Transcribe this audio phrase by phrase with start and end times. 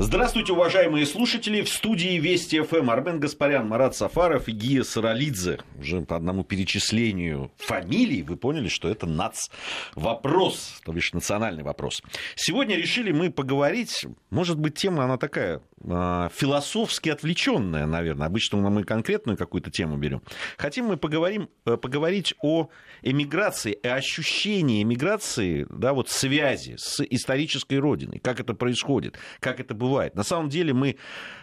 [0.00, 1.62] Здравствуйте, уважаемые слушатели.
[1.62, 5.58] В студии Вести ФМ Армен Гаспарян, Марат Сафаров и Гия Саралидзе.
[5.76, 9.48] Уже по одному перечислению фамилий вы поняли, что это нац
[9.96, 12.00] вопрос, то бишь национальный вопрос.
[12.36, 18.28] Сегодня решили мы поговорить, может быть, тема она такая э, философски отвлеченная, наверное.
[18.28, 20.22] Обычно мы конкретную какую-то тему берем.
[20.58, 22.68] Хотим мы поговорим, э, поговорить о
[23.02, 29.74] эмиграции, о ощущении эмиграции, да, вот связи с исторической родиной, как это происходит, как это
[29.74, 30.14] бывает бывает.
[30.14, 30.96] На самом деле мы,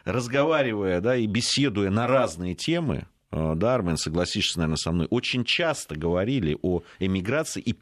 [0.05, 5.43] разговаривая да, и беседуя на разные темы, э, да, Армен, согласишься, наверное, со мной, очень
[5.43, 7.75] часто говорили о эмиграции и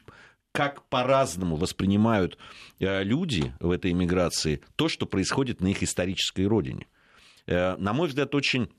[0.52, 2.38] как по-разному воспринимают
[2.80, 6.88] э, люди в этой эмиграции то, что происходит на их исторической родине.
[7.48, 8.70] Э, на мой взгляд, очень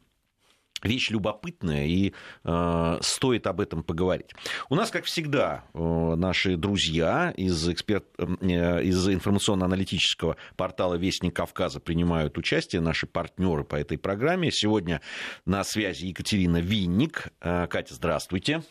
[0.84, 2.12] вещь любопытная, и
[2.44, 4.30] э, стоит об этом поговорить.
[4.68, 11.80] У нас, как всегда, э, наши друзья из, эксперт, э, из информационно-аналитического портала «Вестник Кавказа»
[11.80, 14.50] принимают участие, наши партнеры по этой программе.
[14.50, 15.00] Сегодня
[15.46, 17.28] на связи Екатерина Винник.
[17.40, 18.62] Э, Катя, здравствуйте.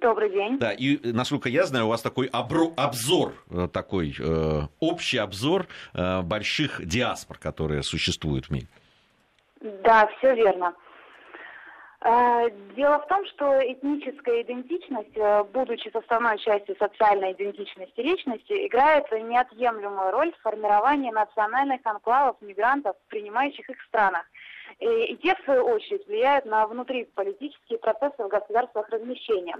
[0.00, 0.58] Добрый день.
[0.58, 5.66] Да, и, насколько я знаю, у вас такой обро- обзор, э, такой э, общий обзор
[5.92, 8.68] э, больших диаспор, которые существуют в мире.
[9.84, 10.72] Да, все верно.
[12.04, 19.10] Э, дело в том, что этническая идентичность, э, будучи составной частью социальной идентичности личности, играет
[19.12, 24.24] неотъемлемую роль в формировании национальных анклавов мигрантов принимающих их странах.
[24.80, 29.56] И, и те, в свою очередь, влияют на внутриполитические процессы в государствах размещения.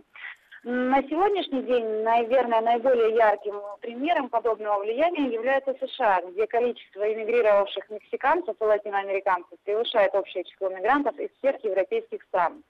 [0.64, 8.54] На сегодняшний день, наверное, наиболее ярким примером подобного влияния является США, где количество эмигрировавших мексиканцев
[8.60, 12.62] и латиноамериканцев превышает общее число мигрантов из всех европейских стран.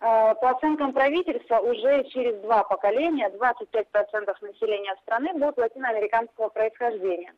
[0.00, 7.32] Э, по оценкам правительства, уже через два поколения 25% населения страны будут латиноамериканского происхождения.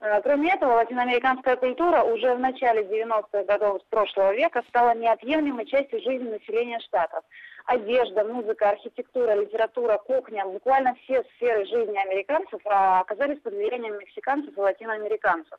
[0.00, 6.00] Э, кроме этого, латиноамериканская культура уже в начале 90-х годов прошлого века стала неотъемлемой частью
[6.02, 7.24] жизни населения штатов
[7.66, 14.56] одежда, музыка, архитектура, литература, кухня, буквально все сферы жизни американцев а, оказались под влиянием мексиканцев
[14.56, 15.58] и латиноамериканцев.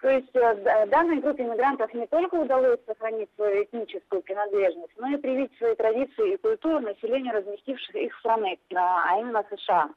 [0.00, 5.18] То есть э, данной группе мигрантов не только удалось сохранить свою этническую принадлежность, но и
[5.18, 9.90] привить свои традиции и культуру населению разместивших их страны, а именно США.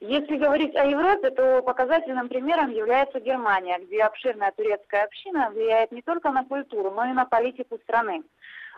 [0.00, 6.00] Если говорить о Европе, то показательным примером является Германия, где обширная турецкая община влияет не
[6.00, 8.22] только на культуру, но и на политику страны.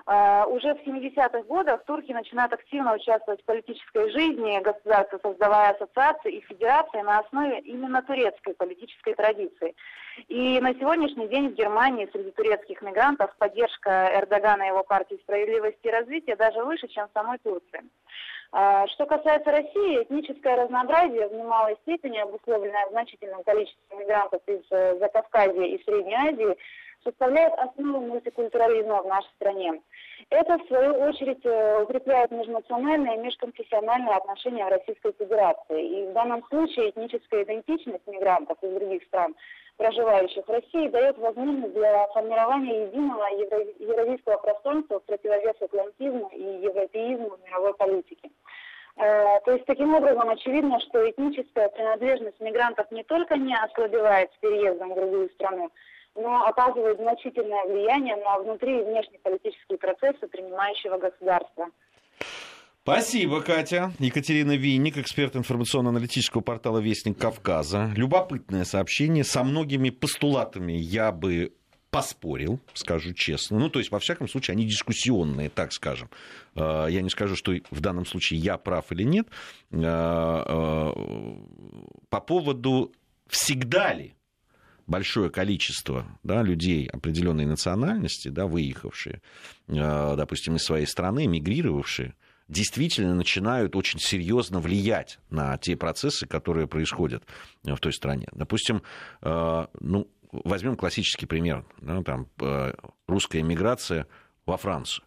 [0.05, 6.39] А, уже в 70-х годах турки начинают активно участвовать в политической жизни государства, создавая ассоциации
[6.39, 9.77] и федерации на основе именно турецкой политической традиции.
[10.27, 15.87] И на сегодняшний день в Германии среди турецких мигрантов поддержка Эрдогана и его партии справедливости
[15.87, 17.83] и развития даже выше, чем в самой Турции.
[18.55, 24.99] А, что касается России, этническое разнообразие в немалой степени, обусловленное значительным количеством мигрантов из э,
[24.99, 26.59] Закавказья и Средней Азии,
[27.03, 29.81] составляет основу мультикультурализма в нашей стране.
[30.29, 36.03] Это, в свою очередь, э, укрепляет межнациональные и межконфессиональные отношения в Российской Федерации.
[36.03, 39.35] И в данном случае этническая идентичность мигрантов из других стран,
[39.77, 43.25] проживающих в России, дает возможность для формирования единого
[43.79, 48.31] евразийского пространства в противовес атлантизму и европеизму в мировой политике.
[48.97, 54.39] Э, то есть, таким образом, очевидно, что этническая принадлежность мигрантов не только не ослабевает с
[54.39, 55.71] переездом в другую страну,
[56.15, 61.69] но оказывает значительное влияние на внутри и внешнеполитические процессы принимающего государства.
[62.85, 63.93] Спасибо, Катя.
[64.01, 67.93] Екатерина Винник, эксперт информационно-аналитического портала «Вестник Кавказа».
[67.95, 69.23] Любопытное сообщение.
[69.23, 71.53] Со многими постулатами я бы
[71.91, 73.61] поспорил, скажу честно.
[73.61, 76.11] Ну, то есть, во всяком случае, они дискуссионные, так скажем.
[76.57, 79.29] А, я не скажу, что в данном случае я прав или нет.
[79.73, 81.39] А, а,
[82.09, 82.93] по поводу
[83.29, 84.17] всегда ли
[84.89, 89.23] большое количество да, людей определенной национальности, да, выехавшие,
[89.69, 92.15] э, допустим, из своей страны, мигрировавшие,
[92.49, 97.25] действительно начинают очень серьезно влиять на те процессы, которые происходят
[97.63, 98.29] в той стране.
[98.33, 98.83] Допустим,
[99.23, 102.73] э, ну, возьмем классический пример, да, там, э,
[103.07, 104.07] русская эмиграция
[104.47, 105.05] во Францию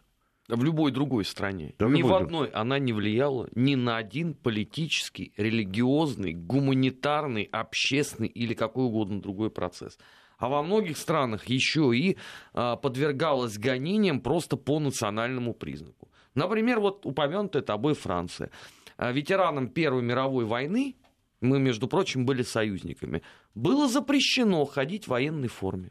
[0.48, 1.74] в любой другой стране.
[1.78, 8.54] Да, ни в одной она не влияла ни на один политический, религиозный, гуманитарный, общественный или
[8.54, 9.98] какой угодно другой процесс.
[10.38, 12.16] А во многих странах еще и
[12.52, 16.05] подвергалась гонениям просто по национальному признаку.
[16.36, 18.50] Например, вот упомянутая тобой Франция.
[18.96, 20.94] А, ветеранам Первой мировой войны,
[21.40, 23.22] мы, между прочим, были союзниками,
[23.54, 25.90] было запрещено ходить в военной форме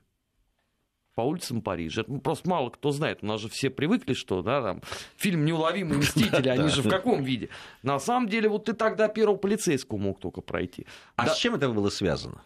[1.15, 2.01] по улицам Парижа.
[2.01, 3.19] Это просто мало кто знает.
[3.21, 4.81] У нас же все привыкли, что да, там,
[5.17, 7.49] фильм «Неуловимые мстители», они же в каком виде?
[7.81, 10.85] На самом деле, вот ты тогда первого полицейского мог только пройти.
[11.15, 12.43] А с чем это было связано?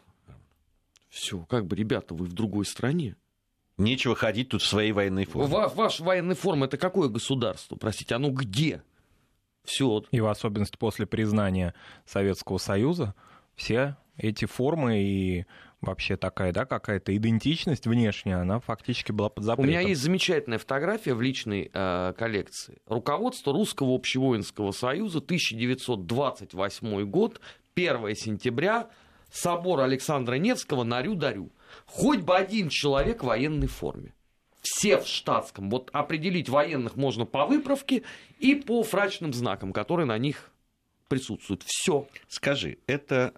[1.09, 3.15] Все, как бы, ребята, вы в другой стране.
[3.79, 5.47] Нечего ходить тут в своей военной форме.
[5.47, 7.75] Ва- ваша военная форма это какое государство?
[7.77, 8.83] Простите, оно где?
[9.63, 10.03] Все.
[10.11, 11.73] И в особенности после признания
[12.05, 13.15] Советского Союза
[13.55, 15.45] все эти формы и
[15.79, 19.65] вообще такая, да, какая-то идентичность внешняя, она фактически была под запретом.
[19.65, 22.79] У меня есть замечательная фотография в личной э, коллекции.
[22.85, 27.39] Руководство Русского общевоинского союза, 1928 год,
[27.75, 28.89] 1 сентября,
[29.31, 31.51] собор Александра Невского на Рю-Дарю.
[31.85, 34.13] Хоть бы один человек в военной форме.
[34.61, 35.69] Все в штатском.
[35.69, 38.03] Вот определить военных можно по выправке
[38.39, 40.51] и по фрачным знакам, которые на них
[41.07, 41.63] присутствуют.
[41.65, 42.07] Все.
[42.27, 43.33] Скажи, это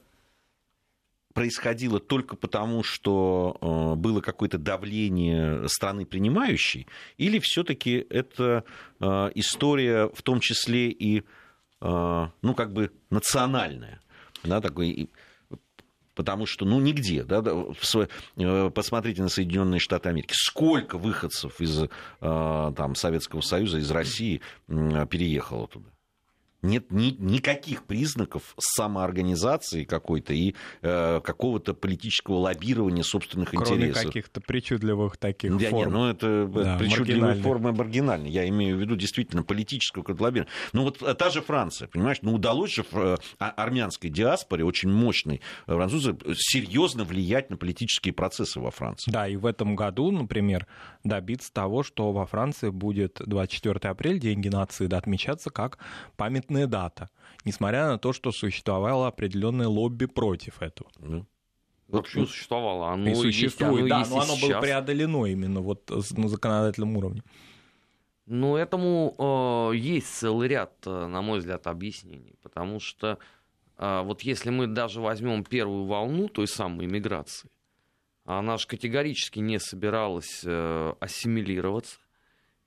[1.34, 6.88] происходило только потому, что э, было какое-то давление страны принимающей,
[7.18, 8.64] или все-таки это
[9.00, 11.24] э, история в том числе и, э,
[12.42, 14.02] ну, как бы национальная,
[14.44, 15.10] да, такой
[16.16, 21.88] потому что, ну, нигде, да, э, посмотрите на Соединенные Штаты Америки, сколько выходцев из э,
[22.20, 25.90] там, Советского Союза, из России переехало туда
[26.62, 33.94] нет ни, никаких признаков самоорганизации какой-то и э, какого-то политического лоббирования собственных Кроме интересов.
[33.94, 35.84] Кроме каких-то причудливых таких да, форм.
[35.84, 38.32] Нет, ну это да, причудливые формы маргинальные.
[38.32, 40.48] Я имею в виду действительно политического лоббирования.
[40.74, 44.92] Ну вот э, та же Франция, понимаешь, ну удалось же э, а, армянской диаспоре, очень
[44.92, 49.10] мощной э, французы, серьезно влиять на политические процессы во Франции.
[49.12, 50.68] Да, и в этом году, например,
[51.04, 55.80] добиться того, что во Франции будет 24 апреля, День геноцида, отмечаться как
[56.18, 57.10] памятный памятная дата,
[57.46, 60.90] несмотря на то, что существовало определенное лобби против этого.
[61.00, 61.26] Ну.
[61.90, 62.92] Почему существовало?
[62.92, 64.50] Оно и существует, есть, оно да, есть но оно сейчас.
[64.50, 67.22] было преодолено именно вот на законодательном уровне.
[68.28, 72.36] Ну, этому э, есть целый ряд, э, на мой взгляд, объяснений.
[72.42, 73.18] Потому что
[73.78, 77.50] э, вот если мы даже возьмем первую волну той самой иммиграции,
[78.24, 81.98] она же категорически не собиралась э, ассимилироваться.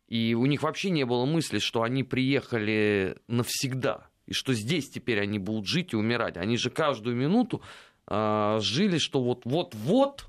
[0.09, 4.09] И у них вообще не было мысли, что они приехали навсегда.
[4.27, 6.37] И что здесь теперь они будут жить и умирать.
[6.37, 7.62] Они же каждую минуту
[8.06, 10.27] э, жили, что вот-вот-вот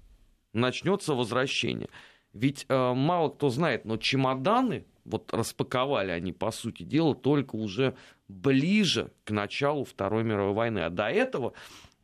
[0.53, 1.89] начнется возвращение.
[2.33, 7.95] Ведь э, мало кто знает, но чемоданы вот распаковали они, по сути дела, только уже
[8.27, 10.79] ближе к началу Второй мировой войны.
[10.79, 11.53] А до этого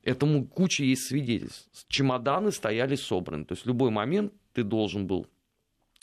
[0.04, 1.68] этому куча есть свидетельств.
[1.88, 3.46] Чемоданы стояли собраны.
[3.46, 5.28] То есть в любой момент ты должен был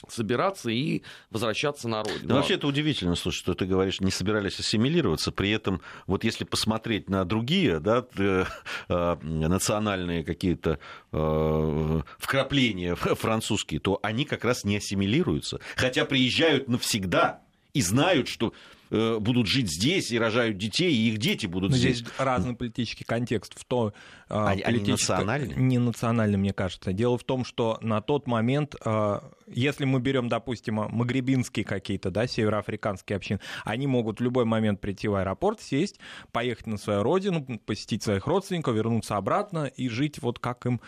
[0.06, 2.28] собираться и возвращаться на родину.
[2.28, 6.44] Ну, вообще это удивительно, слушай, что ты говоришь, не собирались ассимилироваться, при этом вот если
[6.44, 8.44] посмотреть на другие да, э,
[8.88, 10.78] э, национальные какие-то
[11.12, 17.42] э, вкрапления французские, то они как раз не ассимилируются, хотя приезжают навсегда
[17.74, 18.52] и знают, что
[18.90, 21.98] Э, будут жить здесь и рожают детей, и их дети будут Но здесь.
[21.98, 23.58] Здесь разный политический контекст.
[23.58, 23.92] В то,
[24.28, 25.10] они, политически...
[25.10, 25.56] национальные?
[25.56, 26.92] Не национальный, мне кажется.
[26.92, 32.26] Дело в том, что на тот момент, э, если мы берем, допустим, магребинские какие-то, да,
[32.26, 35.98] североафриканские общины, они могут в любой момент прийти в аэропорт, сесть,
[36.32, 40.80] поехать на свою родину, посетить своих родственников, вернуться обратно и жить вот как им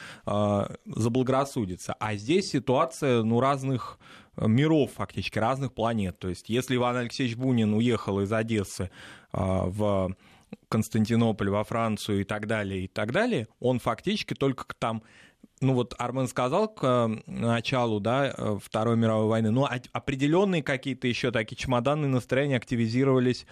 [0.86, 1.94] заблагорассудится.
[1.98, 3.98] А здесь ситуация, ну, разных
[4.36, 6.18] миров фактически, разных планет.
[6.18, 8.90] То есть если Иван Алексеевич Бунин уехал из Одессы
[9.32, 10.14] а, в
[10.68, 15.02] Константинополь, во Францию и так далее, и так далее, он фактически только там
[15.60, 21.06] ну вот Армен сказал к э, началу да, э, Второй мировой войны, но определенные какие-то
[21.06, 23.46] еще такие чемоданные настроения активизировались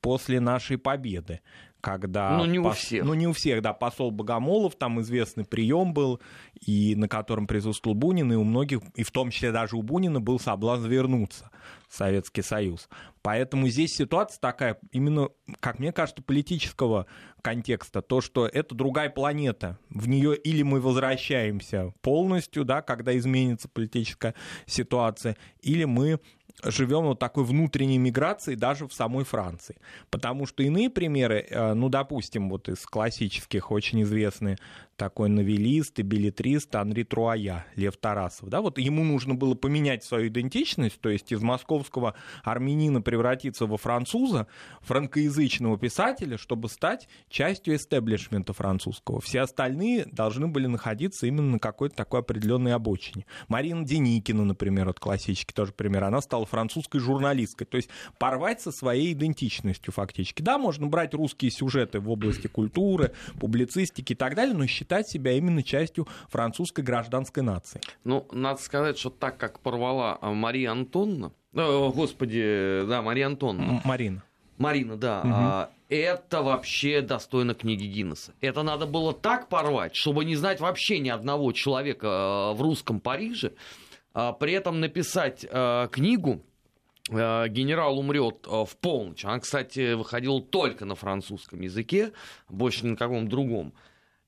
[0.00, 1.40] после нашей победы
[1.82, 2.38] когда...
[2.38, 2.78] Ну, не у пос...
[2.78, 3.04] всех.
[3.04, 3.72] Ну, не у всех, да.
[3.74, 6.20] Посол Богомолов, там известный прием был,
[6.64, 10.20] и на котором присутствовал Бунин, и у многих, и в том числе даже у Бунина,
[10.20, 11.50] был соблазн вернуться
[11.88, 12.88] в Советский Союз.
[13.20, 15.28] Поэтому здесь ситуация такая, именно,
[15.60, 17.06] как мне кажется, политического
[17.42, 19.78] контекста, то, что это другая планета.
[19.90, 24.34] В нее или мы возвращаемся полностью, да, когда изменится политическая
[24.66, 26.20] ситуация, или мы
[26.64, 29.76] живем вот такой внутренней миграцией даже в самой Франции.
[30.10, 34.58] Потому что иные примеры, э, ну, допустим, вот из классических очень известные
[35.02, 38.48] такой новелист и билетрист Анри Труая, Лев Тарасов.
[38.48, 43.78] Да, вот ему нужно было поменять свою идентичность, то есть из московского армянина превратиться во
[43.78, 44.46] француза,
[44.82, 49.20] франкоязычного писателя, чтобы стать частью эстеблишмента французского.
[49.20, 53.26] Все остальные должны были находиться именно на какой-то такой определенной обочине.
[53.48, 57.88] Марина Деникина, например, вот классический тоже пример, она стала французской журналисткой, то есть
[58.20, 60.42] порвать со своей идентичностью фактически.
[60.42, 65.32] Да, можно брать русские сюжеты в области культуры, публицистики и так далее, но считать себя
[65.32, 67.80] именно частью французской гражданской нации.
[68.04, 73.82] Ну, надо сказать, что так как порвала а, Мария Антоновна, о, господи, да, Мария Антоновна.
[73.84, 74.22] Марина.
[74.56, 75.68] Марина, да.
[75.68, 75.94] Угу.
[75.94, 78.32] Это вообще достойно книги Гиннесса.
[78.40, 83.00] Это надо было так порвать, чтобы не знать вообще ни одного человека э, в русском
[83.00, 83.52] Париже,
[84.14, 86.42] а при этом написать э, книгу
[87.10, 89.24] «Генерал умрет в полночь».
[89.24, 92.12] Она, кстати, выходила только на французском языке,
[92.48, 93.74] больше ни на каком другом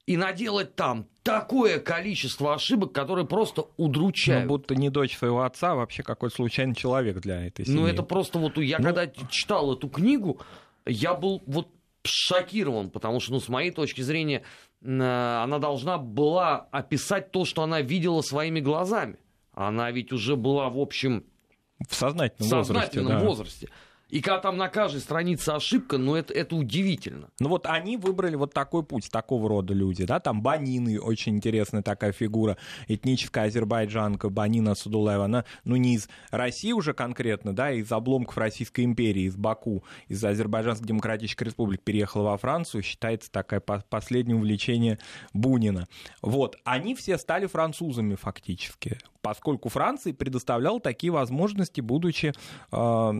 [0.06, 4.44] и наделать там такое количество ошибок, которые просто удручают.
[4.44, 7.80] Ну, будто не дочь своего отца, а вообще какой-то случайный человек для этой семьи.
[7.80, 8.84] Ну, это просто вот, я ну...
[8.84, 10.40] когда читал эту книгу,
[10.84, 11.68] я был вот
[12.04, 14.42] шокирован, потому что, ну, с моей точки зрения,
[14.82, 19.16] она должна была описать то, что она видела своими глазами.
[19.54, 21.24] Она ведь уже была, в общем...
[21.88, 23.20] В сознательном, сознательном возрасте.
[23.20, 23.28] Да.
[23.28, 23.68] возрасте.
[24.14, 27.30] И когда там на каждой странице ошибка, ну это, это удивительно.
[27.40, 31.82] Ну вот они выбрали вот такой путь, такого рода люди, да, там Банины, очень интересная
[31.82, 32.56] такая фигура,
[32.86, 38.84] этническая азербайджанка Банина Судулаева, она, ну не из России уже конкретно, да, из обломков Российской
[38.84, 45.00] империи, из Баку, из Азербайджанской демократической республики переехала во Францию, считается такое последнее увлечение
[45.32, 45.88] Бунина.
[46.22, 52.34] Вот, они все стали французами фактически поскольку Франция предоставляла такие возможности, будучи
[52.70, 53.12] э,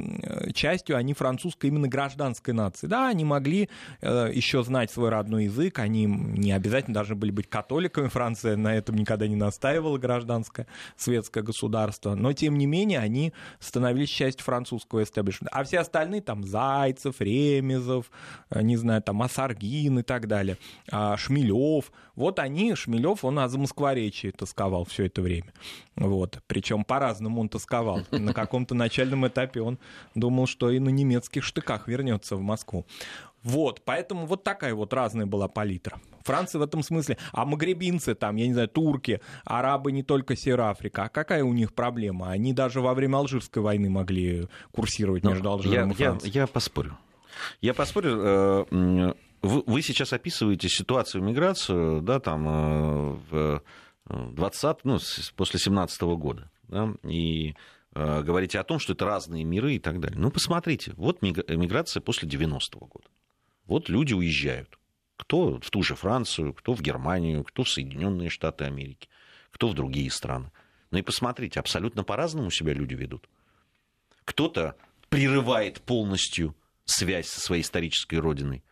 [0.53, 2.87] частью, они французской именно гражданской нации.
[2.87, 3.71] Да, они могли
[4.03, 8.77] э, еще знать свой родной язык, они не обязательно должны были быть католиками, Франция на
[8.77, 10.67] этом никогда не настаивала, гражданское
[10.99, 15.57] светское государство, но тем не менее они становились частью французского эстеблишмента.
[15.57, 18.11] А все остальные, там, Зайцев, Ремезов,
[18.51, 20.59] э, не знаю, там, Асаргин и так далее,
[20.93, 25.53] э, Шмелев, вот они, Шмелев, он о Замоскворечии тосковал все это время.
[25.97, 26.41] Вот.
[26.47, 28.03] Причем по-разному он тосковал.
[28.11, 29.79] На каком-то начальном этапе он
[30.15, 32.87] думал, что и на немецких штыках вернется в Москву.
[33.43, 36.01] Вот, поэтому вот такая вот разная была палитра.
[36.23, 37.19] Франция в этом смысле.
[37.33, 41.05] А магребинцы там, я не знаю, турки, арабы не только Северная Африка.
[41.05, 42.31] А какая у них проблема?
[42.31, 46.33] Они даже во время Алжирской войны могли курсировать Но между Алжиром я, и Францией.
[46.33, 46.97] Я, я поспорю.
[47.61, 48.21] Я поспорю.
[48.23, 53.63] Э, вы, сейчас описываете ситуацию миграцию, да, там э, в
[54.07, 54.99] 20, ну,
[55.37, 57.55] после 17 года, да, и
[57.95, 60.19] э, говорите о том, что это разные миры и так далее.
[60.19, 63.09] Ну, посмотрите, вот миграция после 90-го года.
[63.67, 64.79] Вот люди уезжают.
[65.17, 69.09] Кто в ту же Францию, кто в Германию, кто в Соединенные Штаты Америки,
[69.51, 70.51] кто в другие страны.
[70.91, 73.29] Ну и посмотрите, абсолютно по-разному себя люди ведут.
[74.25, 74.77] Кто-то
[75.09, 78.65] прерывает полностью связь со своей исторической родиной,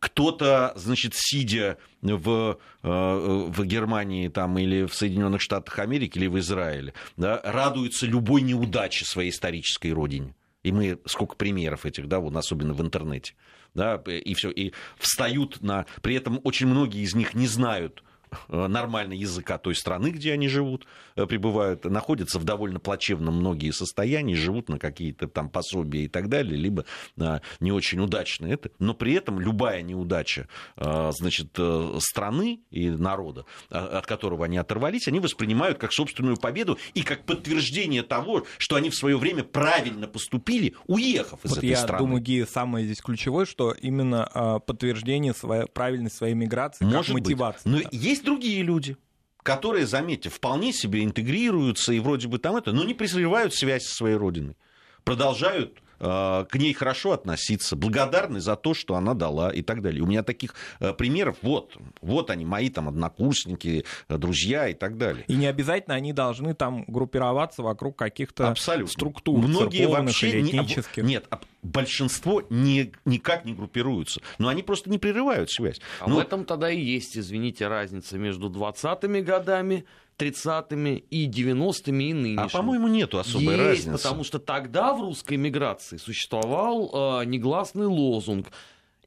[0.00, 6.38] кто-то, значит, сидя в, э, в Германии там, или в Соединенных Штатах Америки, или в
[6.38, 10.34] Израиле, да, радуется любой неудаче своей исторической родине.
[10.62, 13.34] И мы сколько примеров этих, да, вот особенно в интернете.
[13.72, 15.86] Да, и все, и встают на...
[16.02, 18.02] При этом очень многие из них не знают,
[18.48, 24.34] нормально языка той страны, где они живут, э, пребывают, находятся в довольно плачевном многие состоянии,
[24.34, 26.84] живут на какие-то там пособия и так далее, либо
[27.16, 28.70] э, не очень удачно это.
[28.78, 31.58] Но при этом любая неудача значит,
[31.98, 38.02] страны и народа, от которого они оторвались, они воспринимают как собственную победу и как подтверждение
[38.02, 42.02] того, что они в свое время правильно поступили, уехав из вот этой я страны.
[42.02, 47.14] Я думаю, Гия, самое здесь ключевое, что именно подтверждение своей правильности своей миграции Может как
[47.14, 47.68] мотивации.
[47.68, 48.96] Но есть есть другие люди,
[49.42, 53.94] которые, заметьте, вполне себе интегрируются и вроде бы там это, но не призревают связь со
[53.94, 54.56] своей родиной.
[55.04, 60.02] Продолжают к ней хорошо относиться, благодарны за то, что она дала и так далее.
[60.02, 64.96] У меня таких э, примеров вот, вот они, мои там однокурсники, э, друзья и так
[64.96, 65.24] далее.
[65.28, 68.92] И не обязательно они должны там группироваться вокруг каких-то Абсолютно.
[68.92, 71.02] структур, Многие вообще или этнических.
[71.02, 71.28] Не, нет,
[71.62, 75.80] большинство не, никак не группируются, но они просто не прерывают связь.
[76.00, 76.16] А но...
[76.16, 79.84] в этом тогда и есть, извините, разница между 20-ми годами
[80.20, 82.44] 30-ми и 90-ми и нынешними.
[82.44, 84.02] А по-моему, нету особой Есть, разницы.
[84.04, 88.48] потому что тогда в русской миграции существовал э, негласный лозунг.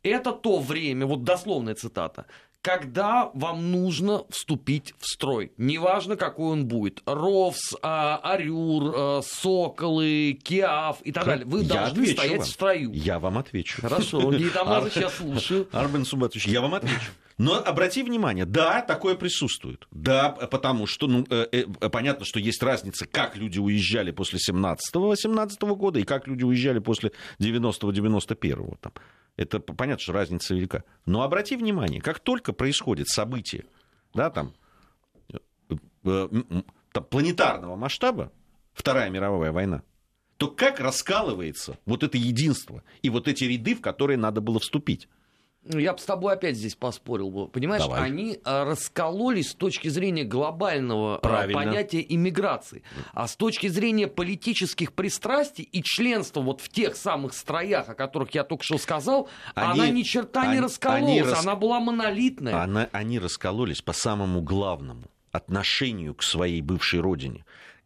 [0.01, 2.25] Это то время, вот дословная цитата,
[2.61, 5.51] когда вам нужно вступить в строй.
[5.57, 7.01] Неважно, какой он будет.
[7.05, 11.45] РОВС, а, Арюр, а, Соколы, Киав и так далее.
[11.45, 12.45] Вы я должны стоять вам.
[12.45, 12.91] в строю.
[12.93, 13.81] Я вам отвечу.
[13.81, 15.67] Хорошо, Гейтамаза сейчас слушаю.
[15.73, 17.11] Арбен Субатович, я вам отвечу.
[17.37, 19.87] Но обрати внимание, да, такое присутствует.
[19.91, 25.75] Да, потому что, ну, э, э, понятно, что есть разница, как люди уезжали после 17-18
[25.75, 28.77] года и как люди уезжали после 90-91.
[28.79, 28.93] Там.
[29.35, 30.83] Это понятно, что разница велика.
[31.05, 33.65] Но обрати внимание, как только происходит событие,
[34.13, 34.53] да, там,
[36.03, 36.27] э,
[36.91, 38.31] там планетарного масштаба,
[38.73, 39.83] Вторая мировая война,
[40.37, 45.07] то как раскалывается вот это единство и вот эти ряды, в которые надо было вступить.
[45.65, 47.47] Ну, я бы с тобой опять здесь поспорил бы.
[47.47, 48.03] Понимаешь, Давай.
[48.03, 51.61] они а, раскололись с точки зрения глобального а, Правильно.
[51.61, 52.83] понятия иммиграции.
[53.13, 58.31] А с точки зрения политических пристрастий и членства вот в тех самых строях, о которых
[58.31, 61.43] я только что сказал, они, она ни черта они, не раскололась, они рас...
[61.43, 62.61] она была монолитная.
[62.61, 67.45] Она, они раскололись по самому главному отношению к своей бывшей родине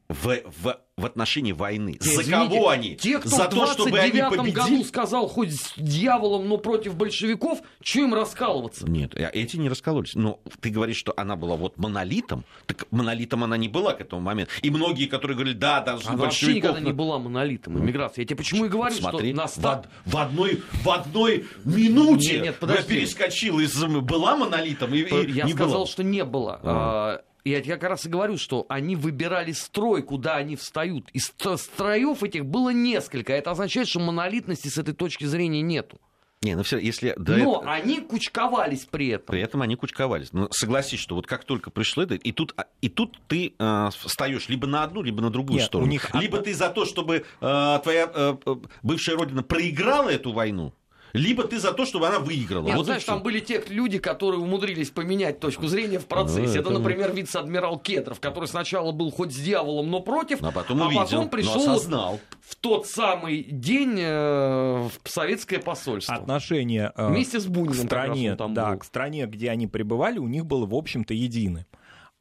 [0.10, 1.96] в, в, в отношении войны.
[2.00, 2.96] Те, За извините, кого они?
[2.96, 4.52] Те, кто За в то, чтобы они победили?
[4.52, 8.90] году сказал хоть с дьяволом, но против большевиков, что им раскалываться?
[8.90, 10.16] Нет, а эти не раскололись.
[10.16, 12.46] Но ты говоришь, что она была вот монолитом.
[12.68, 14.54] Так монолитом она не была к этому моменту.
[14.62, 18.22] И многие, которые говорили, да, даже она вообще никогда не была монолитом иммиграции.
[18.22, 19.90] Я тебе почему и говорю, Смотри, что на старт...
[20.06, 22.96] в, в, одной, в одной минуте нет, нет, подожди.
[22.96, 23.76] перескочил из...
[23.78, 25.88] Была монолитом и, Я не сказал, была.
[25.88, 26.60] что не было.
[26.64, 27.22] А.
[27.48, 31.10] Я, я как раз и говорю, что они выбирали строй, куда они встают.
[31.14, 33.34] И строев этих было несколько.
[33.34, 36.00] Это означает, что монолитности с этой точки зрения нету.
[36.44, 37.16] Не, ну все, если...
[37.18, 37.72] Да Но это...
[37.72, 39.28] они кучковались при этом.
[39.28, 40.34] При этом они кучковались.
[40.34, 43.90] Но согласись, что вот как только пришло это, и тут, а, и тут ты э,
[44.04, 45.88] встаешь либо на одну, либо на другую Нет, сторону.
[45.88, 46.14] У них...
[46.14, 50.74] Либо ты за то, чтобы э, твоя э, э бывшая родина проиграла эту войну,
[51.18, 52.66] либо ты за то, чтобы она выиграла.
[52.66, 56.42] Нет, вот знаешь, там были те люди, которые умудрились поменять точку зрения в процессе.
[56.42, 60.52] Ну, это, это, например, вице-адмирал Кедров, который сначала был хоть с дьяволом, но против, а
[60.52, 66.16] потом, увидел, а потом пришел в тот самый день э, в советское посольство.
[66.16, 68.80] Отношения э, вместе с Буниным к стране, там да, был.
[68.80, 71.66] к стране, где они пребывали, у них было, в общем-то, едины.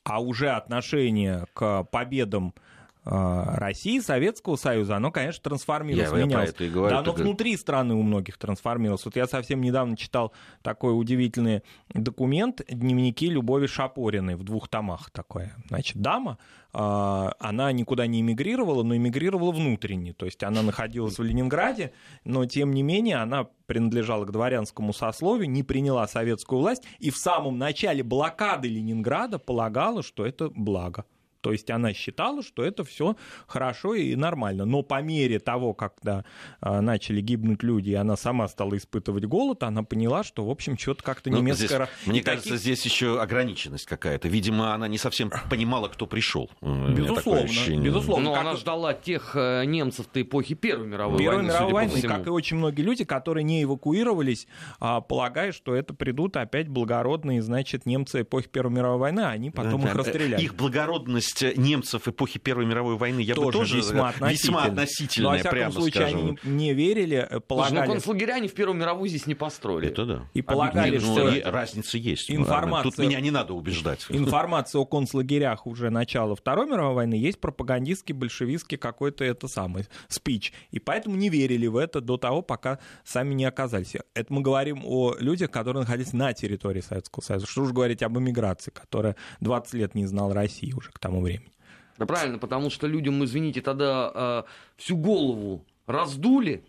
[0.05, 2.61] А уже отношение к победам а,
[3.09, 6.55] России, Советского Союза, оно, конечно, трансформировалось, я, менялось.
[6.59, 7.21] Я говорю, да, оно так...
[7.21, 9.05] внутри страны у многих трансформировалось.
[9.05, 10.33] Вот я совсем недавно читал
[10.63, 11.63] такой удивительный
[11.95, 15.55] документ «Дневники Любови Шапориной» в двух томах такое.
[15.69, 16.39] Значит, дама,
[16.73, 20.13] а, она никуда не эмигрировала, но эмигрировала внутренне.
[20.13, 21.93] То есть она находилась в Ленинграде,
[22.25, 27.19] но тем не менее она принадлежала к дворянскому сословию, не приняла советскую власть и в
[27.19, 31.05] самом начале блокады Ленинграда полагала, что это благо.
[31.47, 33.15] То есть она считала, что это все
[33.47, 34.65] хорошо и нормально.
[34.65, 36.25] Но по мере того, когда
[36.61, 40.77] а, начали гибнуть люди, и она сама стала испытывать голод, она поняла, что, в общем,
[40.77, 41.69] что-то как-то ну, немецкое...
[41.69, 42.63] Здесь, мне кажется, таких...
[42.63, 44.27] здесь еще ограниченность какая-то.
[44.27, 46.51] Видимо, она не совсем понимала, кто пришел.
[46.61, 47.49] Безусловно.
[47.81, 48.25] Безусловно.
[48.25, 48.41] Но как...
[48.41, 51.49] она ждала тех э, немцев эпохи Первой мировой Первой войны.
[51.53, 54.49] Первой мировой войны, как и очень многие люди, которые не эвакуировались,
[54.81, 59.53] а, полагая, что это придут опять благородные, значит, немцы эпохи Первой мировой войны, а они
[59.53, 60.43] потом да, их расстреляли.
[60.43, 65.39] Их благородность деятельность немцев эпохи Первой мировой войны, я тоже бы тоже весьма, весьма относительная,
[65.39, 66.19] Но, во прямо случае, скажем.
[66.19, 67.75] они не верили, э, полагали...
[67.75, 69.89] Слушай, ну концлагеря они в Первую мировую здесь не построили.
[69.89, 70.29] Это да.
[70.35, 71.31] И полагали, что...
[71.31, 72.31] Ну, разница есть.
[72.31, 72.91] Информация...
[72.91, 74.07] Тут меня не надо убеждать.
[74.09, 80.53] Информация о концлагерях уже начала Второй мировой войны есть пропагандистский, большевистский какой-то это самый спич.
[80.71, 83.95] И поэтому не верили в это до того, пока сами не оказались.
[84.15, 87.47] Это мы говорим о людях, которые находились на территории Советского Союза.
[87.47, 91.53] Что уж говорить об эмиграции, которая 20 лет не знала России уже к тому времени.
[91.99, 94.43] Да правильно, потому что людям, извините, тогда э,
[94.77, 96.65] всю голову раздули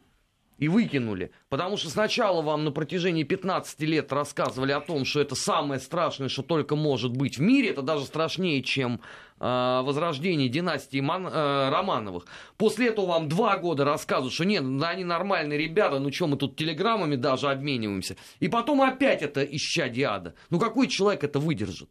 [0.58, 1.32] и выкинули.
[1.50, 6.30] Потому что сначала вам на протяжении 15 лет рассказывали о том, что это самое страшное,
[6.30, 7.70] что только может быть в мире.
[7.70, 9.02] Это даже страшнее, чем
[9.40, 12.26] э, возрождение династии Ман, э, Романовых.
[12.58, 16.38] После этого вам два года рассказывают, что нет, да они нормальные ребята, ну что мы
[16.38, 18.16] тут телеграммами даже обмениваемся.
[18.40, 20.34] И потом опять это ища диада.
[20.50, 21.90] Ну какой человек это выдержит?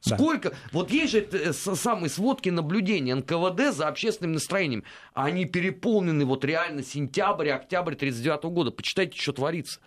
[0.00, 0.50] Сколько?
[0.50, 0.56] Да.
[0.72, 4.84] Вот есть же э, самые сводки наблюдения НКВД за общественным настроением.
[5.12, 8.70] Они переполнены вот реально сентябрь, октябрь 39 года.
[8.70, 9.80] Почитайте, что творится.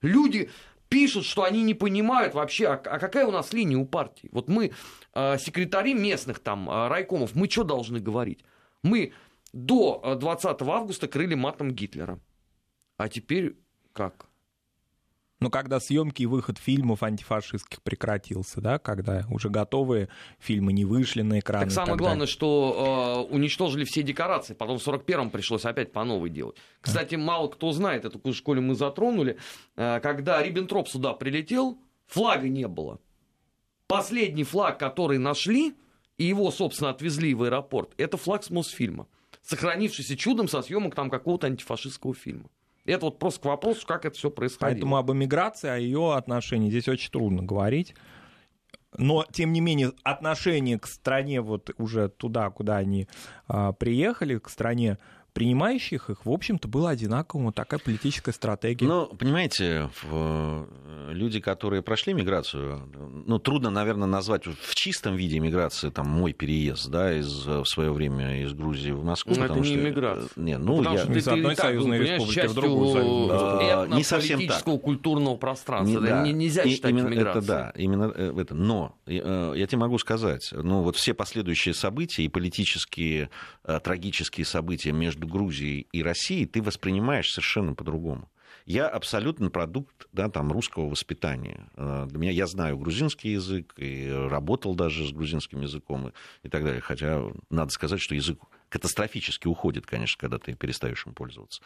[0.00, 0.50] Люди
[0.88, 4.30] пишут, что они не понимают вообще, а, а какая у нас линия у партии.
[4.32, 4.72] Вот мы,
[5.14, 8.42] э, секретари местных там э, райкомов, мы что должны говорить?
[8.82, 9.12] Мы
[9.52, 12.18] до 20 августа крыли матом Гитлера.
[12.96, 13.56] А теперь
[13.92, 14.29] как?
[15.40, 21.22] Но когда съемки и выход фильмов антифашистских прекратился, да, когда уже готовые фильмы не вышли
[21.22, 21.64] на экраны.
[21.64, 26.28] Так самое главное, что э, уничтожили все декорации, потом в 41-м пришлось опять по новой
[26.28, 26.56] делать.
[26.82, 29.38] Кстати, мало кто знает, эту школе мы затронули,
[29.76, 33.00] э, когда Риббентроп сюда прилетел, флага не было.
[33.86, 35.74] Последний флаг, который нашли,
[36.18, 39.08] и его, собственно, отвезли в аэропорт, это флаг с Мосфильма,
[39.40, 42.50] сохранившийся чудом со съемок там какого-то антифашистского фильма.
[42.90, 44.72] Это вот просто к вопросу, как это все происходило.
[44.72, 47.94] Поэтому об эмиграции, о ее отношении здесь очень трудно говорить.
[48.96, 53.06] Но, тем не менее, отношение к стране, вот уже туда, куда они
[53.46, 54.98] а, приехали, к стране
[55.32, 58.86] принимающих их, в общем-то, была одинаковая вот такая политическая стратегия.
[58.86, 60.66] Ну, понимаете, э,
[61.10, 62.88] люди, которые прошли миграцию,
[63.26, 67.92] ну, трудно, наверное, назвать в чистом виде миграции, там, мой переезд, да, из, в свое
[67.92, 69.34] время из Грузии в Москву.
[69.36, 70.28] Но это не что, миграция.
[70.36, 71.02] Э, не, ну, потому я...
[71.02, 73.96] что ты, из одной ты, союзной так, республики в другую союзную.
[73.96, 74.62] Не совсем так.
[74.62, 76.00] культурного пространства.
[76.00, 76.26] Не, да.
[76.26, 77.44] Нельзя и, считать именно миграцией.
[77.44, 78.54] Это да, именно это.
[78.54, 83.30] Но я тебе могу сказать, ну, вот все последующие события и политические
[83.84, 88.30] трагические события между Грузией и Россией ты воспринимаешь совершенно по-другому.
[88.66, 91.68] Я абсолютно продукт да, там, русского воспитания.
[91.76, 96.12] Э, для меня, я знаю грузинский язык и работал даже с грузинским языком и,
[96.44, 96.80] и так далее.
[96.80, 101.62] Хотя надо сказать, что язык катастрофически уходит, конечно, когда ты перестаешь им пользоваться.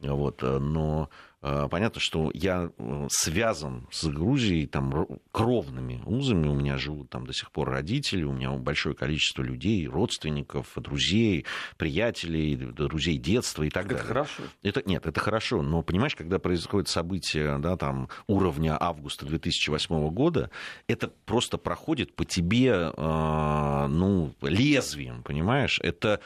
[0.00, 1.10] Вот, э, но
[1.40, 6.48] понятно, что я э, связан с Грузией там, кровными узами.
[6.48, 11.46] У меня живут там до сих пор родители, у меня большое количество людей, родственников, друзей,
[11.78, 14.04] приятелей, друзей детства и так это далее.
[14.04, 14.42] Это хорошо?
[14.62, 15.62] Это, нет, это хорошо.
[15.62, 20.50] Но понимаешь, когда происходит событие да, там, уровня августа 2008 года,
[20.88, 25.80] это просто проходит по тебе э, ну, лезвием, понимаешь?
[25.82, 26.20] Это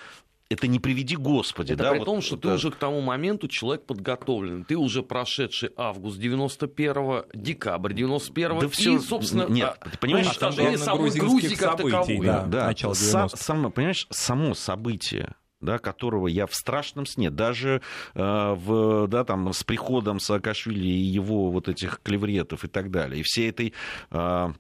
[0.51, 1.73] это не приведи Господи.
[1.73, 2.51] Это да, при вот, том, что да.
[2.51, 4.65] ты уже к тому моменту человек подготовлен.
[4.65, 8.99] Ты уже прошедший август 91-го, декабрь 91-го да и, все...
[9.01, 12.27] собственно, Нет, а, понимаешь, уничтожение самой Грузии как событий, таковой.
[12.27, 17.81] Да, да, начало сам, сам, понимаешь, само событие да, которого я в страшном сне, даже
[18.15, 23.21] э, в, да, там, с приходом Саакашвили и его вот этих клевретов и так далее,
[23.21, 23.73] и всей этой
[24.11, 24.53] э,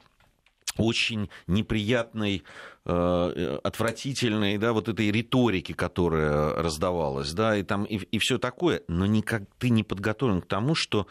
[0.76, 2.44] очень неприятной,
[2.84, 8.82] э, отвратительной, да, вот этой риторики, которая раздавалась, да, и там и, и все такое,
[8.88, 11.06] но никак ты не подготовлен к тому, что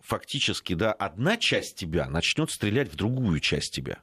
[0.00, 3.98] фактически, да, одна часть тебя начнет стрелять в другую часть тебя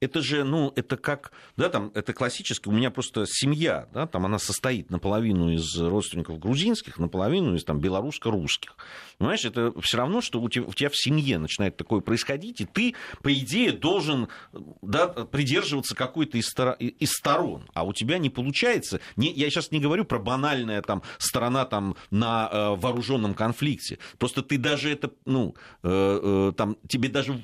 [0.00, 4.26] это же, ну, это как, да, там, это классически, у меня просто семья, да, там
[4.26, 8.76] она состоит наполовину из родственников грузинских, наполовину из, там, белорусско-русских.
[9.18, 12.64] Понимаешь, это все равно, что у тебя, у тебя в семье начинает такое происходить, и
[12.64, 14.28] ты, по идее, должен,
[14.82, 19.00] да, придерживаться какой-то из, из сторон, а у тебя не получается.
[19.16, 23.98] Не, я сейчас не говорю про банальная, там, сторона, там, на э, вооруженном конфликте.
[24.18, 27.42] Просто ты даже это, ну, э, э, там, тебе даже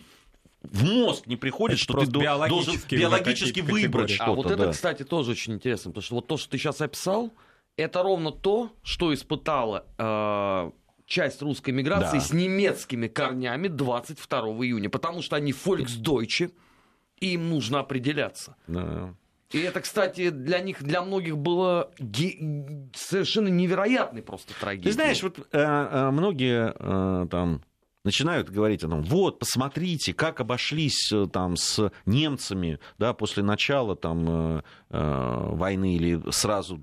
[0.70, 4.30] в мозг не приходит, это что ты должен биологически выбрать что-то.
[4.30, 4.72] А вот это, да.
[4.72, 7.32] кстати, тоже очень интересно, потому что вот то, что ты сейчас описал,
[7.76, 10.70] это ровно то, что испытала э,
[11.06, 12.24] часть русской миграции да.
[12.24, 16.50] с немецкими корнями 22 июня, потому что они фольксдойче,
[17.20, 18.56] и им нужно определяться.
[18.66, 19.14] Да.
[19.50, 24.90] И это, кстати, для них, для многих было ге- совершенно невероятной просто трагедией.
[24.90, 27.62] Ты знаешь, вот э, э, многие э, там
[28.04, 33.96] начинают говорить о том, вот, посмотрите, как обошлись э, там с немцами, да, после начала
[33.96, 34.26] там
[34.58, 36.82] э, э, войны или сразу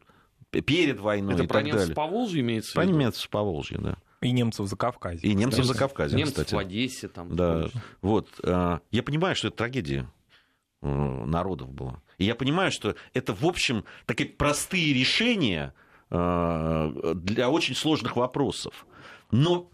[0.49, 1.95] перед войной Это и про так немцев далее.
[1.95, 2.97] по Волжье имеется Про в виду?
[2.97, 3.97] немцев по Волжье, да.
[4.21, 5.19] И немцев за Кавказе.
[5.27, 6.53] И немцев за Кавказе, Немцев кстати.
[6.53, 7.35] в Одессе там.
[7.35, 7.69] Да,
[8.01, 8.27] вот.
[8.43, 10.07] э, Я понимаю, что это трагедия
[10.81, 12.01] народов была.
[12.17, 15.73] И я понимаю, что это, в общем, такие простые решения
[16.09, 18.85] для очень сложных вопросов.
[19.31, 19.69] Но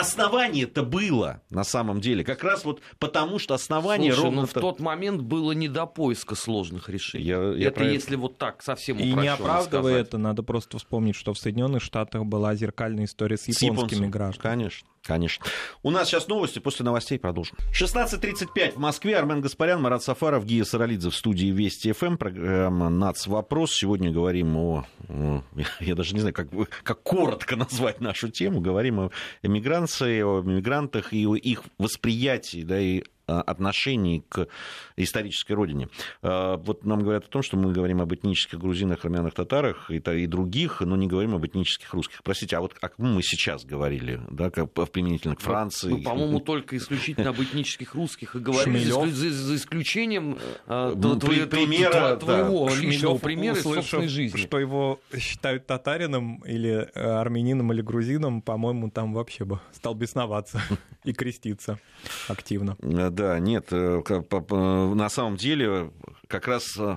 [0.00, 2.24] основание-то было на самом деле.
[2.24, 4.40] Как раз вот потому, что основание Слушай, ровно...
[4.42, 7.24] ну в тот момент было не до поиска сложных решений.
[7.24, 10.06] Я- я это про если вот так совсем И не оправдывая сказать.
[10.08, 14.06] это, надо просто вспомнить, что в Соединенных Штатах была зеркальная история с С японскими японцами.
[14.10, 14.42] гражданами.
[14.54, 15.44] Конечно, конечно.
[15.82, 17.56] У нас сейчас новости, после новостей продолжим.
[17.72, 19.16] 16.35 в Москве.
[19.16, 22.16] Армен Гаспарян, Марат Сафаров, Гия Саралидзе в студии Вести ФМ.
[22.16, 23.26] Программа «Нац.
[23.26, 23.74] Вопрос».
[23.74, 24.86] Сегодня говорим о...
[25.80, 26.48] Я даже не знаю, как,
[26.82, 28.60] как коротко назвать нашу тему.
[28.60, 29.10] Говорим о
[29.42, 33.02] эмиграции, о мигрантах и о их восприятии, да, и
[33.40, 34.48] отношении к
[34.96, 35.88] исторической родине.
[36.22, 40.00] А, Вот нам говорят о том, что мы говорим об этнических грузинах, армянах, татарах и,
[40.26, 42.22] других, но не говорим об этнических русских.
[42.22, 45.90] Простите, а вот о ком мы сейчас говорили, да, как в- применительно к Франции?
[45.92, 48.78] Мы, по-моему, только исключительно об этнических русских и говорили,
[49.10, 54.38] за, исключением Ну, примера, твоего личного примера собственной жизни.
[54.38, 60.60] что его считают татарином или э, армянином или грузином, по-моему, там вообще бы стал бесноваться
[61.04, 61.78] и креститься
[62.28, 62.76] активно.
[63.20, 64.00] Э, Да, нет, э,
[64.40, 65.90] по- на самом деле
[66.26, 66.96] как раз э,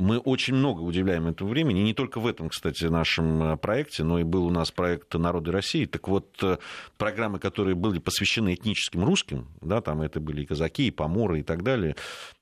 [0.00, 4.02] мы очень много уделяем этому времени, и не только в этом, кстати, нашем э, проекте,
[4.02, 5.84] но и был у нас проект «Народы России».
[5.84, 6.58] Так вот, э,
[6.96, 11.42] программы, которые были посвящены этническим русским, да, там это были и казаки, и поморы, и
[11.42, 11.94] так далее,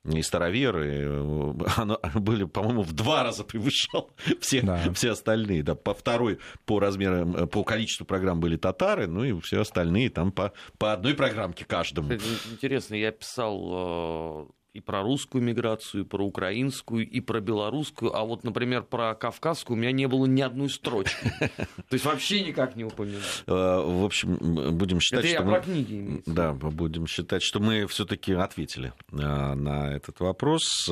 [0.04, 4.92] и староверы, э, оно были, по-моему, в два раза превышал все, Да.
[4.94, 5.62] все остальные.
[5.62, 10.32] Да, по второй по размерам, по количеству программ были татары, ну и все остальные там
[10.32, 12.12] по, по одной программке каждому.
[12.12, 18.44] Интересно, я писал и про русскую миграцию, и про украинскую, и про белорусскую, а вот,
[18.44, 21.32] например, про кавказскую у меня не было ни одной строчки.
[21.40, 23.20] То есть вообще никак не упоминал.
[23.48, 24.36] Э, в общем,
[24.76, 29.92] будем считать, Это я про книги Да, будем считать, что мы все-таки ответили э, на
[29.92, 30.88] этот вопрос.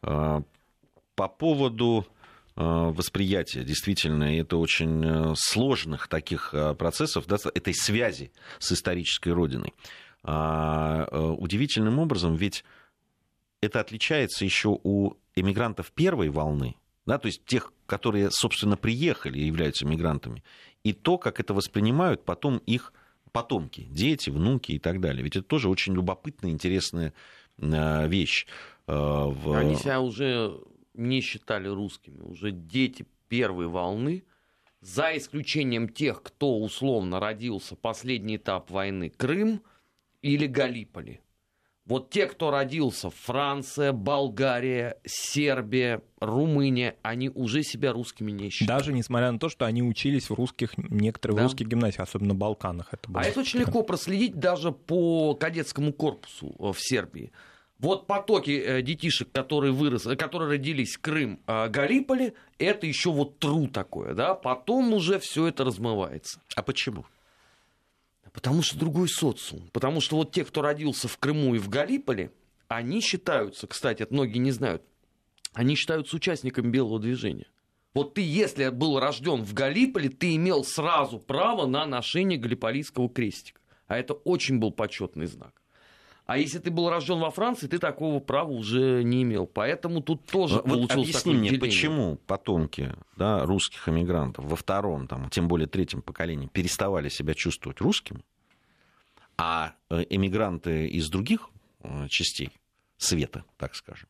[0.00, 2.06] По поводу
[2.56, 9.72] восприятия, действительно, это очень сложных таких процессов, да, этой связи с исторической родиной.
[10.24, 12.64] А, э, удивительным образом, ведь
[13.62, 19.46] это отличается еще у эмигрантов первой волны, да, то есть тех, которые, собственно, приехали и
[19.46, 20.42] являются мигрантами,
[20.84, 22.92] и то, как это воспринимают потом их
[23.32, 25.22] потомки, дети, внуки и так далее.
[25.22, 27.14] Ведь это тоже очень любопытная, интересная
[27.58, 28.46] э, вещь.
[28.86, 30.60] Э, Они себя уже
[30.92, 34.24] не считали русскими, уже дети первой волны,
[34.82, 39.62] за исключением тех, кто условно родился последний этап войны Крым–
[40.22, 41.20] или Галиполи.
[41.92, 48.80] Вот те, кто родился, Франция, Болгария, Сербия, Румыния, они уже себя русскими не считают.
[48.80, 51.42] Даже несмотря на то, что они учились в русских, некоторых да.
[51.42, 52.88] русских гимназиях, особенно в Балканах.
[52.94, 53.22] Это было.
[53.22, 57.30] А это очень легко проследить даже по кадетскому корпусу э, в Сербии.
[57.78, 63.38] Вот потоки э, детишек, которые, вырос, которые родились в Крым, э, Галиполи, это еще вот
[63.38, 66.40] тру такое, да, потом уже все это размывается.
[66.56, 67.04] А почему?
[68.32, 69.68] Потому что другой социум.
[69.72, 72.32] Потому что вот те, кто родился в Крыму и в Галиполе,
[72.68, 74.82] они считаются, кстати, это многие не знают,
[75.52, 77.46] они считаются участниками белого движения.
[77.94, 83.60] Вот ты, если был рожден в Галиполе, ты имел сразу право на ношение галиполийского крестика.
[83.86, 85.61] А это очень был почетный знак.
[86.24, 89.46] А если ты был рожден во Франции, ты такого права уже не имел.
[89.46, 91.68] Поэтому тут тоже вот получилось объясни такое мне, деление.
[91.68, 97.80] почему потомки да, русских эмигрантов во втором, там, тем более третьем поколении переставали себя чувствовать
[97.80, 98.24] русскими,
[99.36, 101.48] а э, эмигранты из других
[101.80, 102.50] э, частей
[102.96, 104.08] света, так скажем,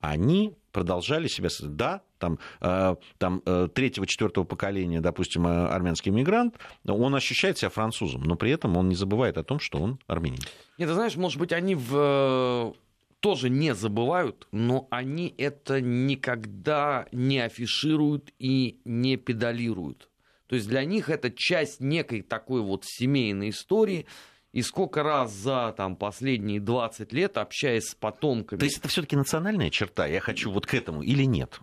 [0.00, 1.48] они продолжали себя...
[1.62, 8.50] Да, там, э, там третьего-четвертого поколения, допустим, армянский мигрант, он ощущает себя французом, но при
[8.50, 10.40] этом он не забывает о том, что он армянин.
[10.78, 12.74] Нет, ты знаешь, может быть, они в
[13.20, 20.10] тоже не забывают, но они это никогда не афишируют и не педалируют.
[20.46, 24.06] То есть для них это часть некой такой вот семейной истории,
[24.52, 28.58] и сколько раз за там, последние 20 лет, общаясь с потомками...
[28.58, 30.06] То есть это все-таки национальная черта?
[30.06, 31.60] Я хочу вот к этому или нет?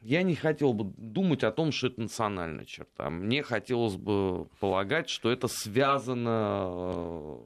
[0.00, 3.10] Я не хотел бы думать о том, что это национальная черта.
[3.10, 7.38] Мне хотелось бы полагать, что это связано э,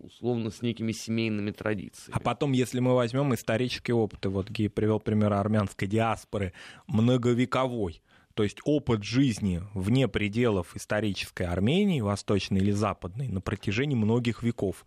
[0.00, 2.14] условно с некими семейными традициями.
[2.14, 6.52] А потом, если мы возьмем исторические опыты, вот Гей привел пример армянской диаспоры,
[6.86, 8.02] многовековой,
[8.34, 14.84] то есть опыт жизни вне пределов исторической Армении, восточной или западной, на протяжении многих веков,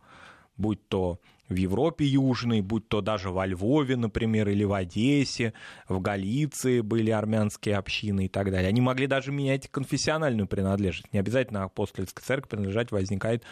[0.55, 1.19] будь то
[1.51, 5.53] в Европе Южной, будь то даже во Львове, например, или в Одессе,
[5.87, 8.69] в Галиции были армянские общины и так далее.
[8.69, 11.13] Они могли даже менять конфессиональную принадлежность.
[11.13, 13.43] Не обязательно апостольской церкви принадлежать возникает,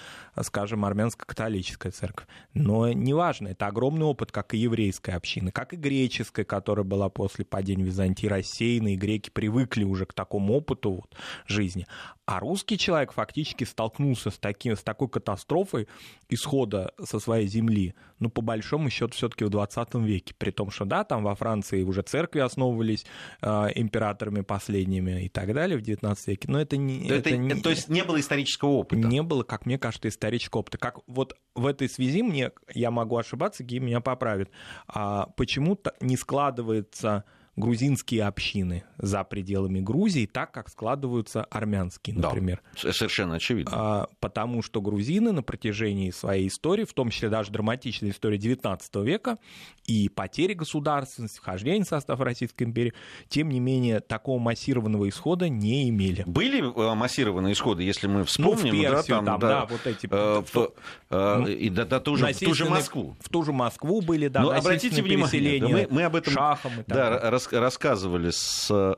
[0.41, 2.27] скажем, армянско-католическая церковь.
[2.53, 7.43] Но неважно, это огромный опыт, как и еврейская община, как и греческая, которая была после
[7.43, 11.85] падения Византии рассеяна, и греки привыкли уже к такому опыту вот, жизни.
[12.25, 15.87] А русский человек фактически столкнулся с, таким, с такой катастрофой
[16.29, 17.88] исхода со своей земли,
[18.19, 20.33] ну, по большому счету, все-таки в 20 веке.
[20.37, 23.05] При том, что, да, там во Франции уже церкви основывались
[23.41, 27.05] э, императорами последними и так далее в 19 веке, но это не...
[27.05, 27.61] Это, это не...
[27.61, 29.07] То есть не было исторического опыта?
[29.07, 30.77] Не было, как мне кажется, исторического опыта.
[30.77, 34.49] Как вот в этой связи мне, я могу ошибаться, Ги меня поправит,
[34.87, 37.23] а почему-то не складывается
[37.59, 42.61] грузинские общины за пределами Грузии, так как складываются армянские, например.
[42.81, 43.71] Да, совершенно очевидно.
[43.75, 49.03] А, потому что грузины на протяжении своей истории, в том числе даже драматичной истории XIX
[49.03, 49.37] века,
[49.85, 52.93] и потери государственности, вхождение в состав Российской империи,
[53.27, 56.23] тем не менее, такого массированного исхода не имели.
[56.25, 59.87] Были э, массированные исходы, если мы вспомним, ну, в Персию, да, там, да, да, вот
[59.87, 60.07] эти...
[60.11, 60.73] Э, в,
[61.09, 63.15] э, ну, и да, да, ту, же, в ту же Москву.
[63.19, 66.73] В ту же Москву были, да, Но обратите внимание, да, мы, мы об этом шахом
[66.73, 68.95] и так да, рас, рассказывали с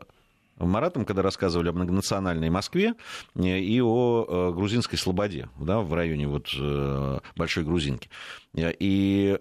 [0.58, 2.94] Маратом, когда рассказывали о многонациональной Москве
[3.36, 6.54] и о грузинской слободе да, в районе вот
[7.36, 8.10] Большой Грузинки.
[8.56, 9.40] И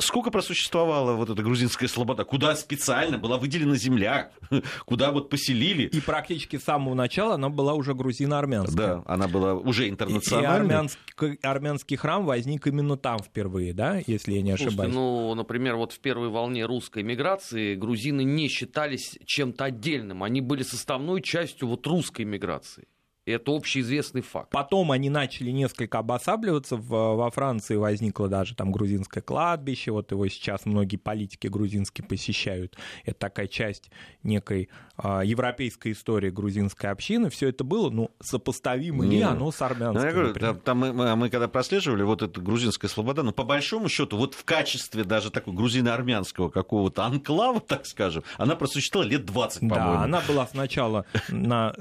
[0.00, 2.24] Сколько просуществовала вот эта грузинская слобода?
[2.24, 4.32] Куда специально была выделена земля?
[4.86, 5.84] Куда вот поселили?
[5.84, 8.76] И практически с самого начала она была уже грузино-армянская.
[8.76, 10.50] Да, она была уже интернациональной.
[10.50, 14.74] И армянский, армянский храм возник именно там впервые, да, если я не ошибаюсь.
[14.74, 20.24] Слушайте, ну, например, вот в первой волне русской миграции грузины не считались чем-то отдельным.
[20.24, 22.88] Они были составной частью вот русской миграции.
[23.26, 24.50] Это общеизвестный факт.
[24.50, 26.76] Потом они начали несколько обосабливаться.
[26.76, 29.92] В, во Франции возникло даже там грузинское кладбище.
[29.92, 32.76] Вот его сейчас многие политики грузинские посещают.
[33.04, 33.90] Это такая часть
[34.22, 37.30] некой а, европейской истории грузинской общины.
[37.30, 40.00] Все это было, ну, сопоставимо ли оно с армянским?
[40.00, 43.32] Ну, я говорю, там, там мы, мы, мы когда прослеживали вот эту грузинская слобода, ну,
[43.32, 49.08] по большому счету, вот в качестве даже такой грузино-армянского какого-то анклава, так скажем, она просуществовала
[49.08, 49.92] лет 20, по-моему.
[49.94, 51.74] Да, она была сначала на,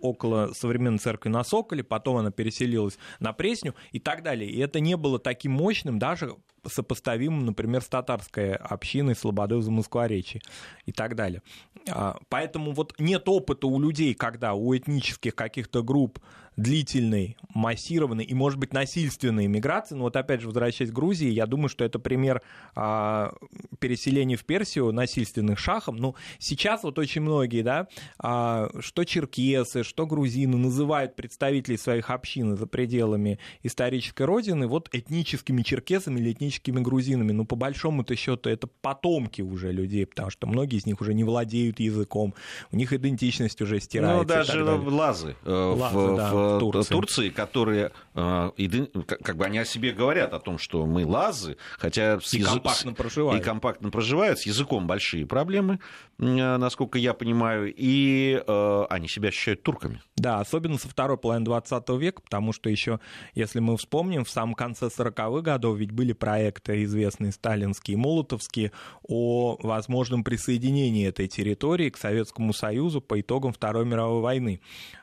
[0.00, 4.50] около современной церкви на Соколе, потом она переселилась на Пресню и так далее.
[4.50, 10.40] И это не было таким мощным даже сопоставимым, например, с татарской общиной Слободы в Замоскворечье
[10.86, 11.42] и так далее.
[11.90, 16.18] А, поэтому вот нет опыта у людей, когда у этнических каких-то групп
[16.58, 19.94] длительной, массированной и, может быть, насильственной миграции.
[19.94, 22.42] Но вот опять же, возвращаясь к Грузии, я думаю, что это пример
[22.74, 23.32] а,
[23.78, 25.96] переселения в Персию насильственных шахом.
[25.96, 27.86] Ну, сейчас вот очень многие, да,
[28.18, 35.62] а, что черкесы, что грузины называют представителей своих общин за пределами исторической родины вот этническими
[35.62, 37.32] черкесами или этническими грузинами.
[37.32, 41.24] Ну, по большому-то счету, это потомки уже людей, потому что многие из них уже не
[41.24, 42.34] владеют языком,
[42.72, 44.18] у них идентичность уже стирается.
[44.18, 46.32] Ну, даже лазы, э, лазы в, да.
[46.32, 46.94] в Турции.
[46.94, 48.50] Турции, которые э,
[49.06, 52.92] как бы они о себе говорят о том, что мы лазы, хотя и язык, компактно
[52.92, 53.42] проживают.
[53.42, 55.80] И компактно проживают, с языком большие проблемы,
[56.18, 56.24] э,
[56.56, 58.42] насколько я понимаю, и
[58.90, 60.00] они себя ощущают турками.
[60.16, 63.00] Да, особенно со второй половины 20 века, потому что еще,
[63.34, 66.37] если мы вспомним, в самом конце 40-х годов ведь были проекты
[66.84, 68.72] известные сталинские и молотовские
[69.02, 74.60] о возможном присоединении этой территории к Советскому Союзу по итогам Второй мировой войны.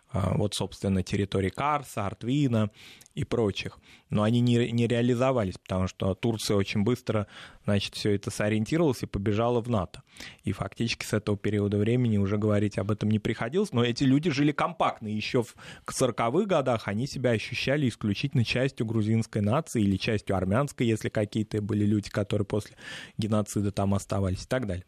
[0.09, 2.69] А, вот, собственно, территории Карса, Артвина
[3.15, 3.79] и прочих.
[4.09, 7.27] Но они не, не реализовались, потому что Турция очень быстро,
[7.65, 10.03] значит, все это сориентировалась и побежала в НАТО.
[10.43, 14.29] И фактически с этого периода времени уже говорить об этом не приходилось, но эти люди
[14.29, 15.07] жили компактно.
[15.07, 15.55] Еще в
[15.87, 21.85] 40-х годах они себя ощущали исключительно частью грузинской нации или частью армянской, если какие-то были
[21.85, 22.75] люди, которые после
[23.17, 24.85] геноцида там оставались и так далее.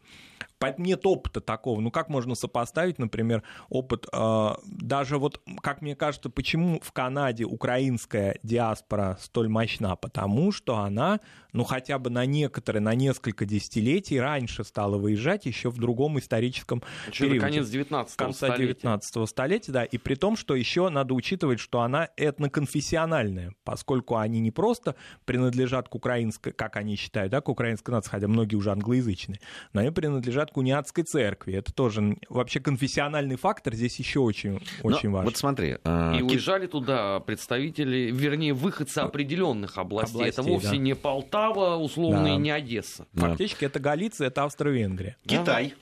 [0.60, 1.82] Поэтому нет опыта такого.
[1.82, 7.46] Ну, как можно сопоставить, например, опыт, э, даже вот, как мне кажется, почему в Канаде
[7.46, 9.96] украинская диаспора столь мощна?
[9.96, 11.20] Потому что она,
[11.54, 16.82] ну, хотя бы на некоторые, на несколько десятилетий раньше стала выезжать еще в другом историческом
[17.08, 17.40] еще периоде.
[17.40, 18.74] конец 19 конца столетия.
[18.74, 24.40] 19 столетия, да, и при том, что еще надо учитывать, что она этноконфессиональная, поскольку они
[24.40, 28.72] не просто принадлежат к украинской, как они считают, да, к украинской нации, хотя многие уже
[28.72, 29.40] англоязычные,
[29.74, 31.54] но они принадлежат принадлежат к униатской церкви.
[31.54, 35.26] Это тоже вообще конфессиональный фактор здесь еще очень, очень важен.
[35.26, 35.78] Вот смотри.
[35.84, 40.16] Э, и уезжали туда представители, вернее, выходцы определенных областей.
[40.16, 40.78] областей это вовсе да.
[40.78, 42.34] не Полтава, условно, да.
[42.36, 43.06] и не Одесса.
[43.14, 43.66] Фактически да.
[43.68, 45.18] это Галиция, это Австро-Венгрия.
[45.26, 45.74] Китай.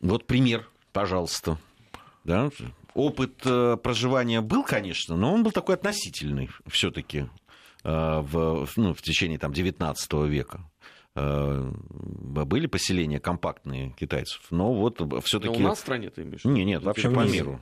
[0.00, 0.08] Да.
[0.08, 1.58] Вот пример, пожалуйста.
[2.24, 2.50] Да?
[2.94, 7.26] Опыт э, проживания был, конечно, но он был такой относительный все-таки
[7.82, 10.60] э, в, ну, в течение там, 19 века.
[11.16, 15.60] Э, были поселения компактные китайцев, но вот все-таки...
[15.60, 16.44] у нас в стране ты имеешь?
[16.44, 17.60] Нет, нет, вообще по миру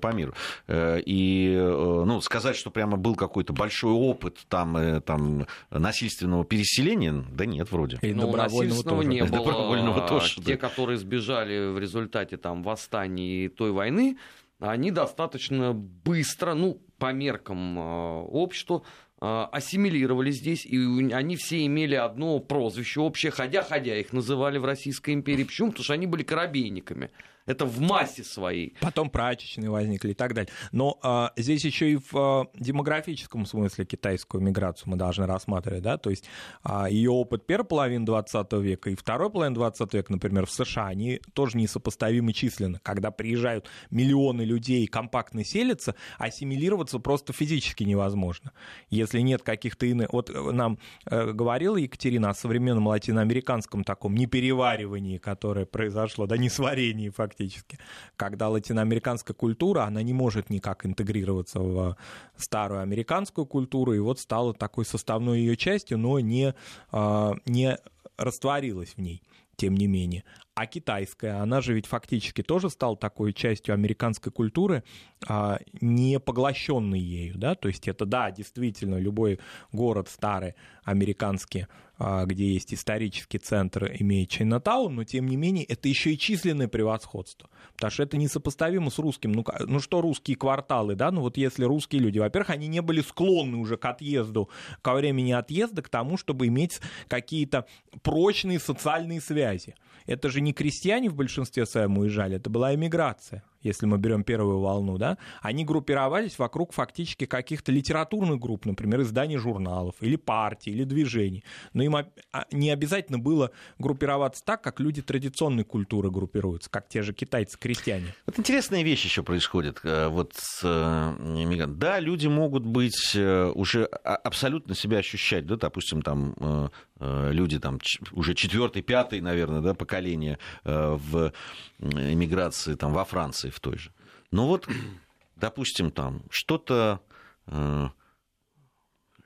[0.00, 0.32] по миру.
[0.68, 7.24] Э, и э, ну, сказать, что прямо был какой-то большой опыт там, там насильственного переселения,
[7.30, 7.98] да нет, вроде.
[8.00, 9.08] И ну, насильственного тоже.
[9.08, 9.44] не было.
[9.44, 10.36] Добровольного тоже.
[10.36, 10.56] Те, да.
[10.56, 14.16] которые сбежали в результате там восстаний и той войны,
[14.60, 20.76] они достаточно быстро, ну, по меркам общества, а, ассимилировали здесь, и
[21.12, 25.44] они все имели одно прозвище общее, ходя-ходя их называли в Российской империи.
[25.44, 25.70] Почему?
[25.70, 27.10] Потому что они были корабейниками.
[27.46, 28.74] Это в массе своей.
[28.80, 30.52] Потом прачечные возникли и так далее.
[30.72, 35.96] Но а, здесь еще и в а, демографическом смысле китайскую миграцию мы должны рассматривать, да,
[35.96, 36.24] то есть
[36.64, 40.88] а, ее опыт первой половины 20 века и второй половины 20 века, например, в США,
[40.88, 42.80] они тоже несопоставимы численно.
[42.82, 48.52] Когда приезжают миллионы людей компактно селятся, ассимилироваться просто физически невозможно.
[48.90, 50.12] Если нет каких-то иных...
[50.12, 57.35] Вот нам э, говорила Екатерина о современном латиноамериканском таком непереваривании, которое произошло, да, несварении фактически
[57.36, 57.78] фактически,
[58.16, 61.96] когда латиноамериканская культура, она не может никак интегрироваться в
[62.36, 66.54] старую американскую культуру, и вот стала такой составной ее частью, но не,
[66.90, 67.78] а, не
[68.16, 69.22] растворилась в ней
[69.56, 70.22] тем не менее.
[70.54, 74.84] А китайская, она же ведь фактически тоже стала такой частью американской культуры,
[75.26, 79.38] а, не поглощенной ею, да, то есть это, да, действительно, любой
[79.72, 81.66] город старый американский
[81.98, 87.48] где есть исторический центр, имеет Чайнатаун, но тем не менее это еще и численное превосходство,
[87.74, 89.32] потому что это несопоставимо с русским.
[89.32, 93.00] Ну, ну что русские кварталы, да, ну вот если русские люди, во-первых, они не были
[93.00, 94.50] склонны уже к отъезду,
[94.82, 97.66] ко времени отъезда, к тому, чтобы иметь какие-то
[98.02, 99.74] прочные социальные связи.
[100.06, 104.60] Это же не крестьяне в большинстве своем уезжали, это была эмиграция если мы берем первую
[104.60, 110.84] волну, да, они группировались вокруг фактически каких-то литературных групп, например, изданий журналов, или партий, или
[110.84, 111.44] движений.
[111.72, 112.06] Но им а,
[112.52, 118.14] не обязательно было группироваться так, как люди традиционной культуры группируются, как те же китайцы-крестьяне.
[118.26, 119.80] Вот интересная вещь еще происходит.
[119.82, 126.02] Э, вот с э, Да, люди могут быть э, уже абсолютно себя ощущать, да, допустим,
[126.02, 127.78] там люди там
[128.12, 131.32] уже четвертый, пятый, наверное, да, поколение в
[131.78, 133.92] эмиграции там во Франции в той же.
[134.30, 134.68] Но вот,
[135.36, 137.00] допустим, там что-то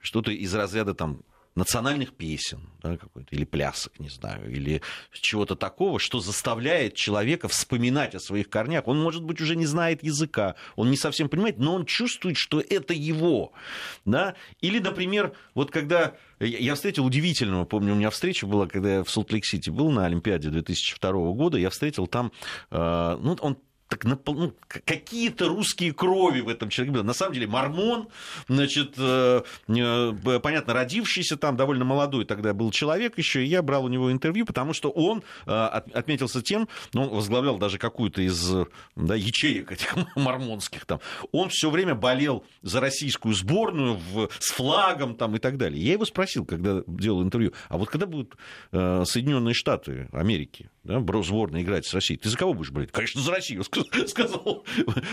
[0.02, 1.22] что-то из разряда там
[1.56, 2.96] национальных песен да,
[3.30, 8.86] или плясок, не знаю, или чего-то такого, что заставляет человека вспоминать о своих корнях.
[8.86, 12.60] Он, может быть, уже не знает языка, он не совсем понимает, но он чувствует, что
[12.60, 13.52] это его.
[14.04, 14.34] Да?
[14.60, 19.10] Или, например, вот когда я встретил удивительного, помню, у меня встреча была, когда я в
[19.10, 22.32] Солт-Лейк-Сити был на Олимпиаде 2002 года, я встретил там,
[22.70, 23.58] э, ну, он
[23.90, 27.02] так ну, какие-то русские крови в этом человеке было.
[27.02, 28.06] На самом деле мормон,
[28.46, 33.84] значит, э, э, понятно, родившийся там, довольно молодой тогда был человек еще, и я брал
[33.84, 38.52] у него интервью, потому что он э, отметился тем, ну, он возглавлял даже какую-то из
[38.94, 41.00] да, ячеек этих мормонских там,
[41.32, 45.84] он все время болел за российскую сборную в, с флагом там и так далее.
[45.84, 48.36] Я его спросил, когда делал интервью, а вот когда будут
[48.70, 52.92] Соединенные Штаты Америки, да, сборная играть с Россией, ты за кого будешь болеть?
[52.92, 53.64] Конечно, за Россию,
[54.06, 54.64] сказал.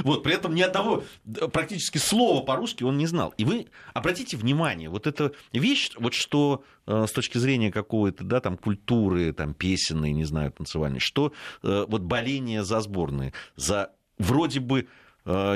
[0.03, 1.03] Вот, при этом ни одного
[1.51, 3.34] практически слова по-русски он не знал.
[3.38, 8.39] И вы обратите внимание, вот эта вещь, вот что э, с точки зрения какой-то, да,
[8.39, 14.59] там, культуры, там, песенной, не знаю, танцевальной, что э, вот боление за сборные, за вроде
[14.59, 14.88] бы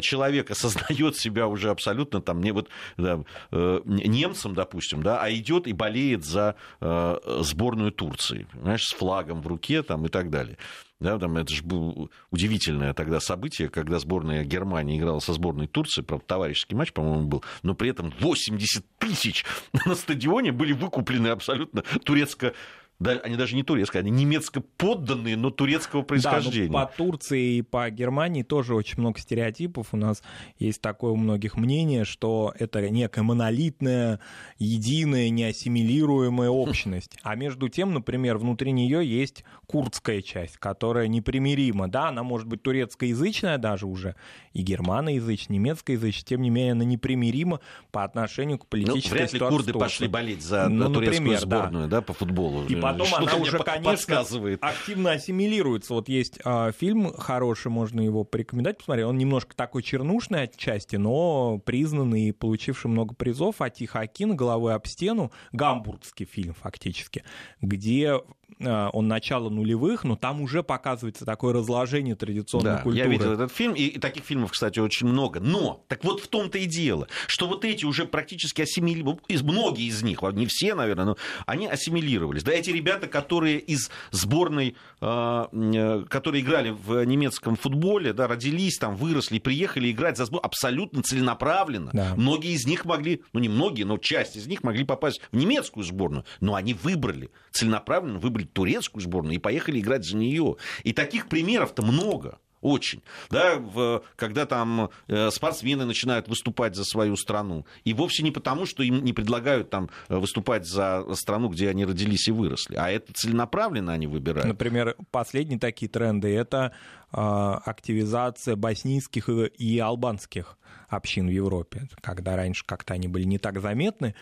[0.02, 5.74] человек осознает себя уже абсолютно там не вот да, немцем, допустим, да, а идет и
[5.74, 10.58] болеет за сборную Турции, знаешь, с флагом в руке там и так далее.
[11.02, 16.04] Да, там это же было удивительное тогда событие, когда сборная Германии играла со сборной Турции,
[16.04, 19.44] правда, товарищеский матч, по-моему, был, но при этом 80 тысяч
[19.86, 22.54] на стадионе были выкуплены абсолютно турецко
[23.02, 26.72] да, они даже не турецкие, они немецко подданные, но турецкого происхождения.
[26.72, 29.88] Да, по Турции и по Германии тоже очень много стереотипов.
[29.92, 30.22] У нас
[30.60, 34.20] есть такое у многих мнение, что это некая монолитная,
[34.60, 37.18] единая, неассимилируемая общность.
[37.24, 41.88] А между тем, например, внутри нее есть курдская часть, которая непримирима.
[41.90, 44.16] Да, она может быть турецкоязычная даже уже,
[44.54, 49.40] и германоязычная, немецкоязычная, тем не менее она непримирима по отношению к политической ну, вряд ли
[49.40, 51.98] курды пошли болеть за ну, турецкую например, сборную да.
[51.98, 52.66] Да, по футболу.
[52.68, 54.26] И потом она уже, конечно,
[54.62, 55.94] активно ассимилируется.
[55.94, 59.06] Вот есть э, фильм хороший, можно его порекомендовать, посмотреть.
[59.06, 63.62] Он немножко такой чернушный отчасти, но признанный и получивший много призов.
[63.62, 67.24] Атиха Акин «Головой об стену», гамбургский фильм фактически,
[67.62, 68.20] где
[68.60, 73.06] он начало нулевых, но там уже показывается такое разложение традиционной да, культуры.
[73.06, 75.40] Я видел этот фильм, и, таких фильмов, кстати, очень много.
[75.40, 80.04] Но, так вот в том-то и дело, что вот эти уже практически ассимилировались, многие из
[80.04, 82.44] них, не все, наверное, но они ассимилировались.
[82.44, 88.78] Да, эти ребята, которые из сборной, э, э, которые играли в немецком футболе, да, родились
[88.78, 91.92] там, выросли, приехали играть за сборную абсолютно целенаправленно.
[91.94, 92.14] Да.
[92.16, 95.84] Многие из них могли, ну не многие, но часть из них могли попасть в немецкую
[95.84, 100.56] сборную, но они выбрали, целенаправленно выбрали турецкую сборную и поехали играть за нее.
[100.84, 102.40] И таких примеров-то много.
[102.62, 103.02] Очень.
[103.32, 107.66] Да, в, когда там э, спортсмены начинают выступать за свою страну.
[107.84, 112.28] И вовсе не потому, что им не предлагают там выступать за страну, где они родились
[112.28, 112.76] и выросли.
[112.76, 114.48] А это целенаправленно они выбирают.
[114.48, 120.58] Например, последние такие тренды это э, активизация боснийских и албанских
[120.88, 124.14] общин в Европе, когда раньше как-то они были не так заметны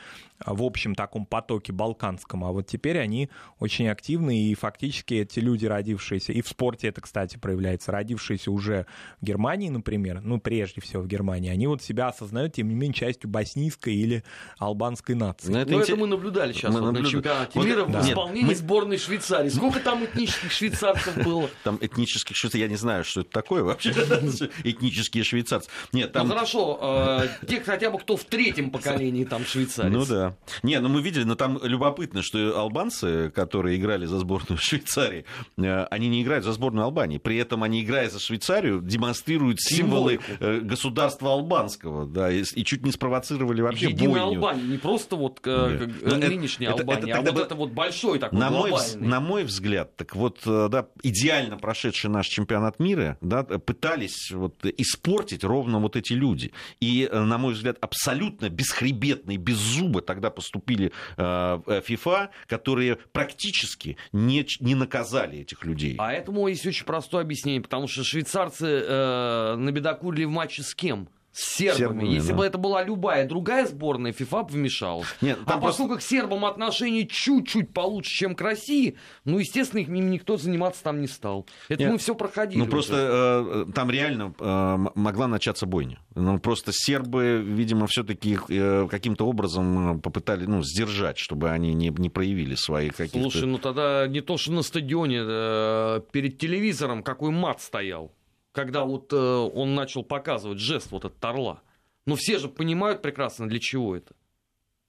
[0.46, 3.30] в общем таком потоке балканском, а вот теперь они
[3.60, 8.86] очень активны, и фактически эти люди, родившиеся, и в спорте это, кстати, проявляется, родившиеся уже
[9.20, 12.94] в Германии, например, ну, прежде всего в Германии, они вот себя осознают, тем не менее,
[12.94, 14.24] частью боснийской или
[14.58, 15.52] албанской нации.
[15.52, 17.04] Но это, Но это мы наблюдали сейчас мы вот наблюд...
[17.04, 18.02] на чемпионате вот, мира да.
[18.02, 18.56] в исполнении мы...
[18.56, 19.50] сборной Швейцарии.
[19.50, 21.50] Сколько там этнических швейцарцев было?
[21.64, 23.92] Там этнических швейцарцев, я не знаю, что это такое вообще,
[24.64, 25.70] этнические швейцарцы.
[25.94, 26.28] Нет, там...
[26.28, 29.92] Ну, хорошо, э, те хотя бы кто в третьем поколении там швейцарец.
[29.92, 30.36] Ну да.
[30.64, 35.26] Не, ну мы видели, но там любопытно, что албанцы, которые играли за сборную Швейцарии,
[35.58, 37.18] э, они не играют за сборную Албании.
[37.18, 42.84] При этом они, играя за Швейцарию, демонстрируют символы э, государства албанского, да, и, и чуть
[42.84, 44.40] не спровоцировали вообще Единая бойню.
[44.40, 47.72] Албания, не просто вот э, как, нынешняя это, Албания, это, это, а вот это вот
[47.72, 49.00] большой такой на глобальный.
[49.00, 54.64] Мой, на мой взгляд, так вот, да, идеально прошедший наш чемпионат мира, да, пытались вот
[54.66, 56.52] испортить ровно вот эти люди.
[56.80, 64.76] И, на мой взгляд, абсолютно бесхребетно и беззубо тогда поступили ФИФА, которые практически не, не
[64.76, 65.96] наказали этих людей.
[65.98, 71.10] А этому есть очень простое объяснение, потому что швейцарцы э, набедокурили в матче с кем?
[71.32, 71.78] С сербами.
[71.78, 72.38] сербами Если да.
[72.38, 75.08] бы это была любая другая сборная, ФИФА бы вмешалась.
[75.22, 75.68] Нет, а просто...
[75.68, 81.02] поскольку к сербам отношение чуть-чуть получше, чем к России, ну, естественно, им никто заниматься там
[81.02, 81.46] не стал.
[81.68, 82.60] Это Нет, мы все проходили.
[82.60, 86.00] Ну, просто э, там реально э, могла начаться бойня.
[86.16, 92.10] Ну, просто сербы, видимо, все-таки э, каким-то образом попытались ну, сдержать, чтобы они не, не
[92.10, 93.30] проявили свои какие-то...
[93.30, 98.12] Слушай, ну тогда не то, что на стадионе, э, перед телевизором какой мат стоял
[98.52, 101.62] когда вот э, он начал показывать жест вот этот орла.
[102.06, 104.16] Ну, все же понимают прекрасно, для чего это.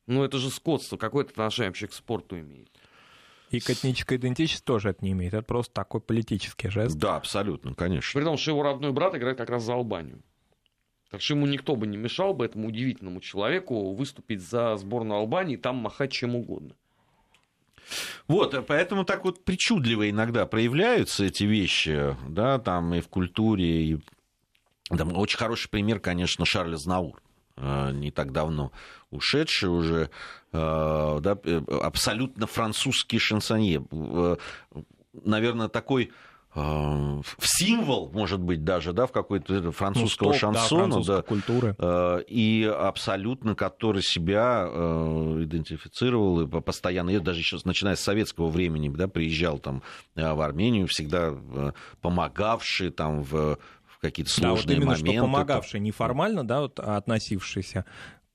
[0.06, 2.70] Ну, это же скотство, какое-то отношение вообще к спорту имеет.
[3.50, 5.34] И к этнической идентичности тоже это не имеет.
[5.34, 6.96] Это просто такой политический жест.
[6.96, 8.18] Да, абсолютно, конечно.
[8.18, 10.22] При том, что его родной брат играет как раз за Албанию.
[11.10, 15.54] Так что ему никто бы не мешал бы этому удивительному человеку выступить за сборную Албании
[15.54, 16.76] и там махать чем угодно.
[18.28, 23.98] Вот, поэтому так вот причудливо иногда проявляются эти вещи, да, там и в культуре, и
[24.88, 27.22] там очень хороший пример, конечно, Шарль Знаур,
[27.56, 28.72] э, не так давно
[29.10, 30.10] ушедший уже,
[30.52, 33.84] э, да, э, абсолютно французский шансонье.
[35.12, 36.12] Наверное, такой
[36.54, 41.76] в символ, может быть, даже, да, в какой-то французского ну, стоп, шансона, да, да, культуры.
[42.28, 48.88] и абсолютно, который себя э, идентифицировал и постоянно, я даже еще начиная с советского времени,
[48.88, 49.82] да, приезжал там
[50.16, 53.58] э, в Армению, всегда э, помогавший там в
[54.00, 55.12] какие-то сложные да, вот именно, моменты.
[55.12, 57.84] Что помогавший, неформально, да, вот, относившийся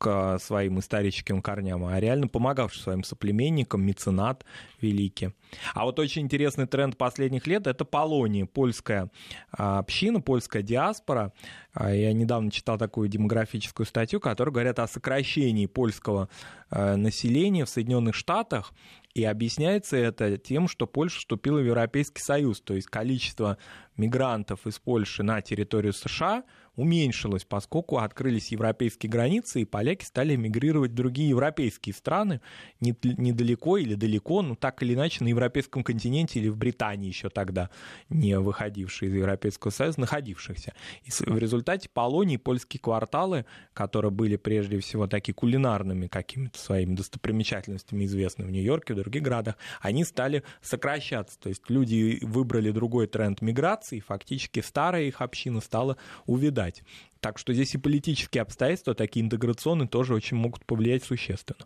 [0.06, 4.46] к своим историческим корням, а реально помогавший своим соплеменникам, меценат
[4.80, 5.32] великий.
[5.74, 9.10] А вот очень интересный тренд последних лет— это Полония, польская
[9.52, 11.34] а, община, польская диаспора.
[11.74, 16.30] А, я недавно читал такую демографическую статью, которая говорит о сокращении польского
[16.70, 18.74] а, населения в Соединенных Штатах,
[19.16, 23.58] и объясняется это тем, что Польша вступила в Европейский Союз, то есть количество
[23.98, 26.44] мигрантов из Польши на территорию США—
[26.76, 32.42] уменьшилось, поскольку открылись европейские границы, и поляки стали мигрировать в другие европейские страны,
[32.80, 37.70] недалеко или далеко, но так или иначе на европейском континенте или в Британии еще тогда,
[38.10, 40.74] не выходившие из Европейского Союза, находившихся.
[41.04, 48.06] И в результате Полонии польские кварталы, которые были прежде всего такие кулинарными какими-то своими достопримечательностями,
[48.06, 51.40] известны в Нью-Йорке, в других городах, они стали сокращаться.
[51.40, 56.84] То есть люди выбрали другой тренд миграции, и фактически старая их община стала увядать ждать.
[57.20, 61.66] Так что здесь и политические обстоятельства, такие интеграционные, тоже очень могут повлиять существенно.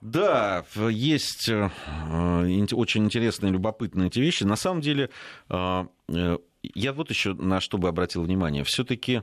[0.00, 1.70] Да, есть э,
[2.72, 4.42] очень интересные, любопытные эти вещи.
[4.42, 5.10] На самом деле,
[5.48, 8.64] э, э, я вот еще на что бы обратил внимание.
[8.64, 9.22] Все-таки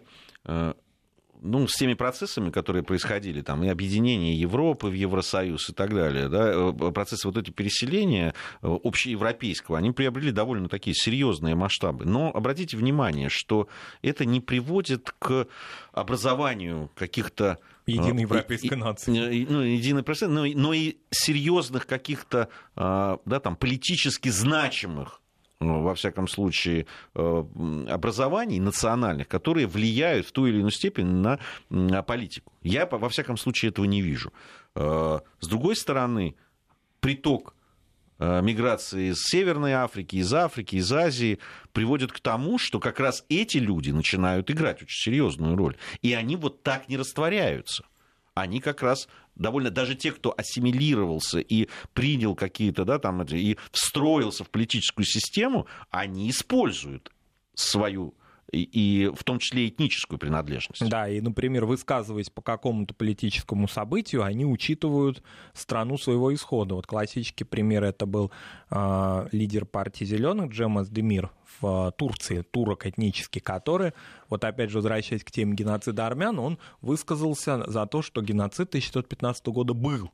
[1.42, 6.30] ну, с теми процессами, которые происходили, там, и объединение Европы в Евросоюз и так далее,
[6.30, 12.06] да, э, процессы вот эти переселения э, общеевропейского, они приобрели довольно такие серьезные масштабы.
[12.06, 13.68] Но обратите внимание, что
[14.02, 15.48] это не приводит к
[15.94, 19.46] образованию каких-то э, единой европейской нации.
[19.50, 25.18] Ну, единой но, но и серьезных каких-то да, там, политически значимых
[25.60, 26.86] во всяком случае,
[27.16, 27.43] э,
[27.89, 31.39] образований национальных, которые влияют в ту или иную степень на,
[31.70, 32.53] на политику.
[32.64, 34.32] Я, во всяком случае, этого не вижу.
[34.76, 36.36] Э, с другой стороны,
[37.01, 37.55] приток
[38.20, 41.39] э, миграции из Северной Африки, из Африки, из Азии
[41.74, 45.76] приводит к тому, что как раз эти люди начинают играть очень серьезную роль.
[46.01, 47.84] И они вот так не растворяются.
[48.42, 54.44] Они как раз довольно даже те, кто ассимилировался и принял какие-то, да, там, и встроился
[54.44, 57.12] в политическую систему, они используют
[57.54, 58.14] свою
[58.52, 60.88] и, и в том числе этническую принадлежность.
[60.90, 65.24] Да, и, например, высказываясь по какому-то политическому событию, они учитывают
[65.54, 66.76] страну своего исхода.
[66.76, 68.32] Вот классический пример это был
[68.72, 73.93] э, лидер партии зеленых Джемас Демир в Турции, турок этнический, который,
[74.30, 79.47] вот опять же возвращаясь к теме геноцида армян, он высказался за то, что геноцид 1915
[79.47, 80.12] года был.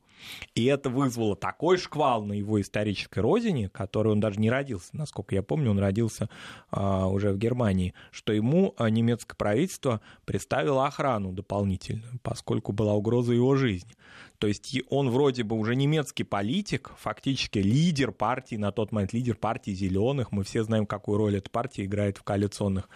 [0.54, 5.34] И это вызвало такой шквал на его исторической родине, который он даже не родился, насколько
[5.34, 6.28] я помню, он родился
[6.70, 13.34] а, уже в Германии, что ему а, немецкое правительство представило охрану дополнительную, поскольку была угроза
[13.34, 13.92] его жизни.
[14.38, 19.36] То есть он вроде бы уже немецкий политик, фактически лидер партии, на тот момент лидер
[19.36, 20.32] партии зеленых.
[20.32, 22.88] Мы все знаем, какую роль эта партия играет в коалиционных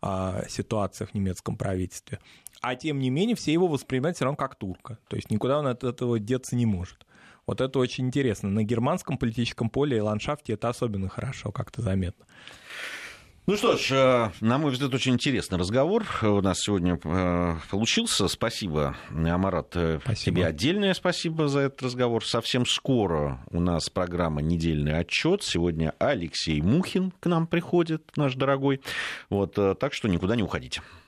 [0.00, 2.18] а, ситуациях в немецком правительстве.
[2.60, 4.98] А тем не менее, все его воспринимают все равно как турка.
[5.08, 7.06] То есть никуда он от этого деться не может.
[7.46, 8.48] Вот это очень интересно.
[8.48, 12.26] На германском политическом поле и ландшафте это особенно хорошо как-то заметно.
[13.46, 18.26] Ну что ж, э, на мой взгляд, очень интересный разговор у нас сегодня э, получился.
[18.26, 20.34] Спасибо, Амарат, э, спасибо.
[20.34, 22.26] тебе отдельное спасибо за этот разговор.
[22.26, 25.44] Совсем скоро у нас программа «Недельный отчет».
[25.44, 28.80] Сегодня Алексей Мухин к нам приходит, наш дорогой.
[29.30, 30.82] Вот, так что никуда не уходите.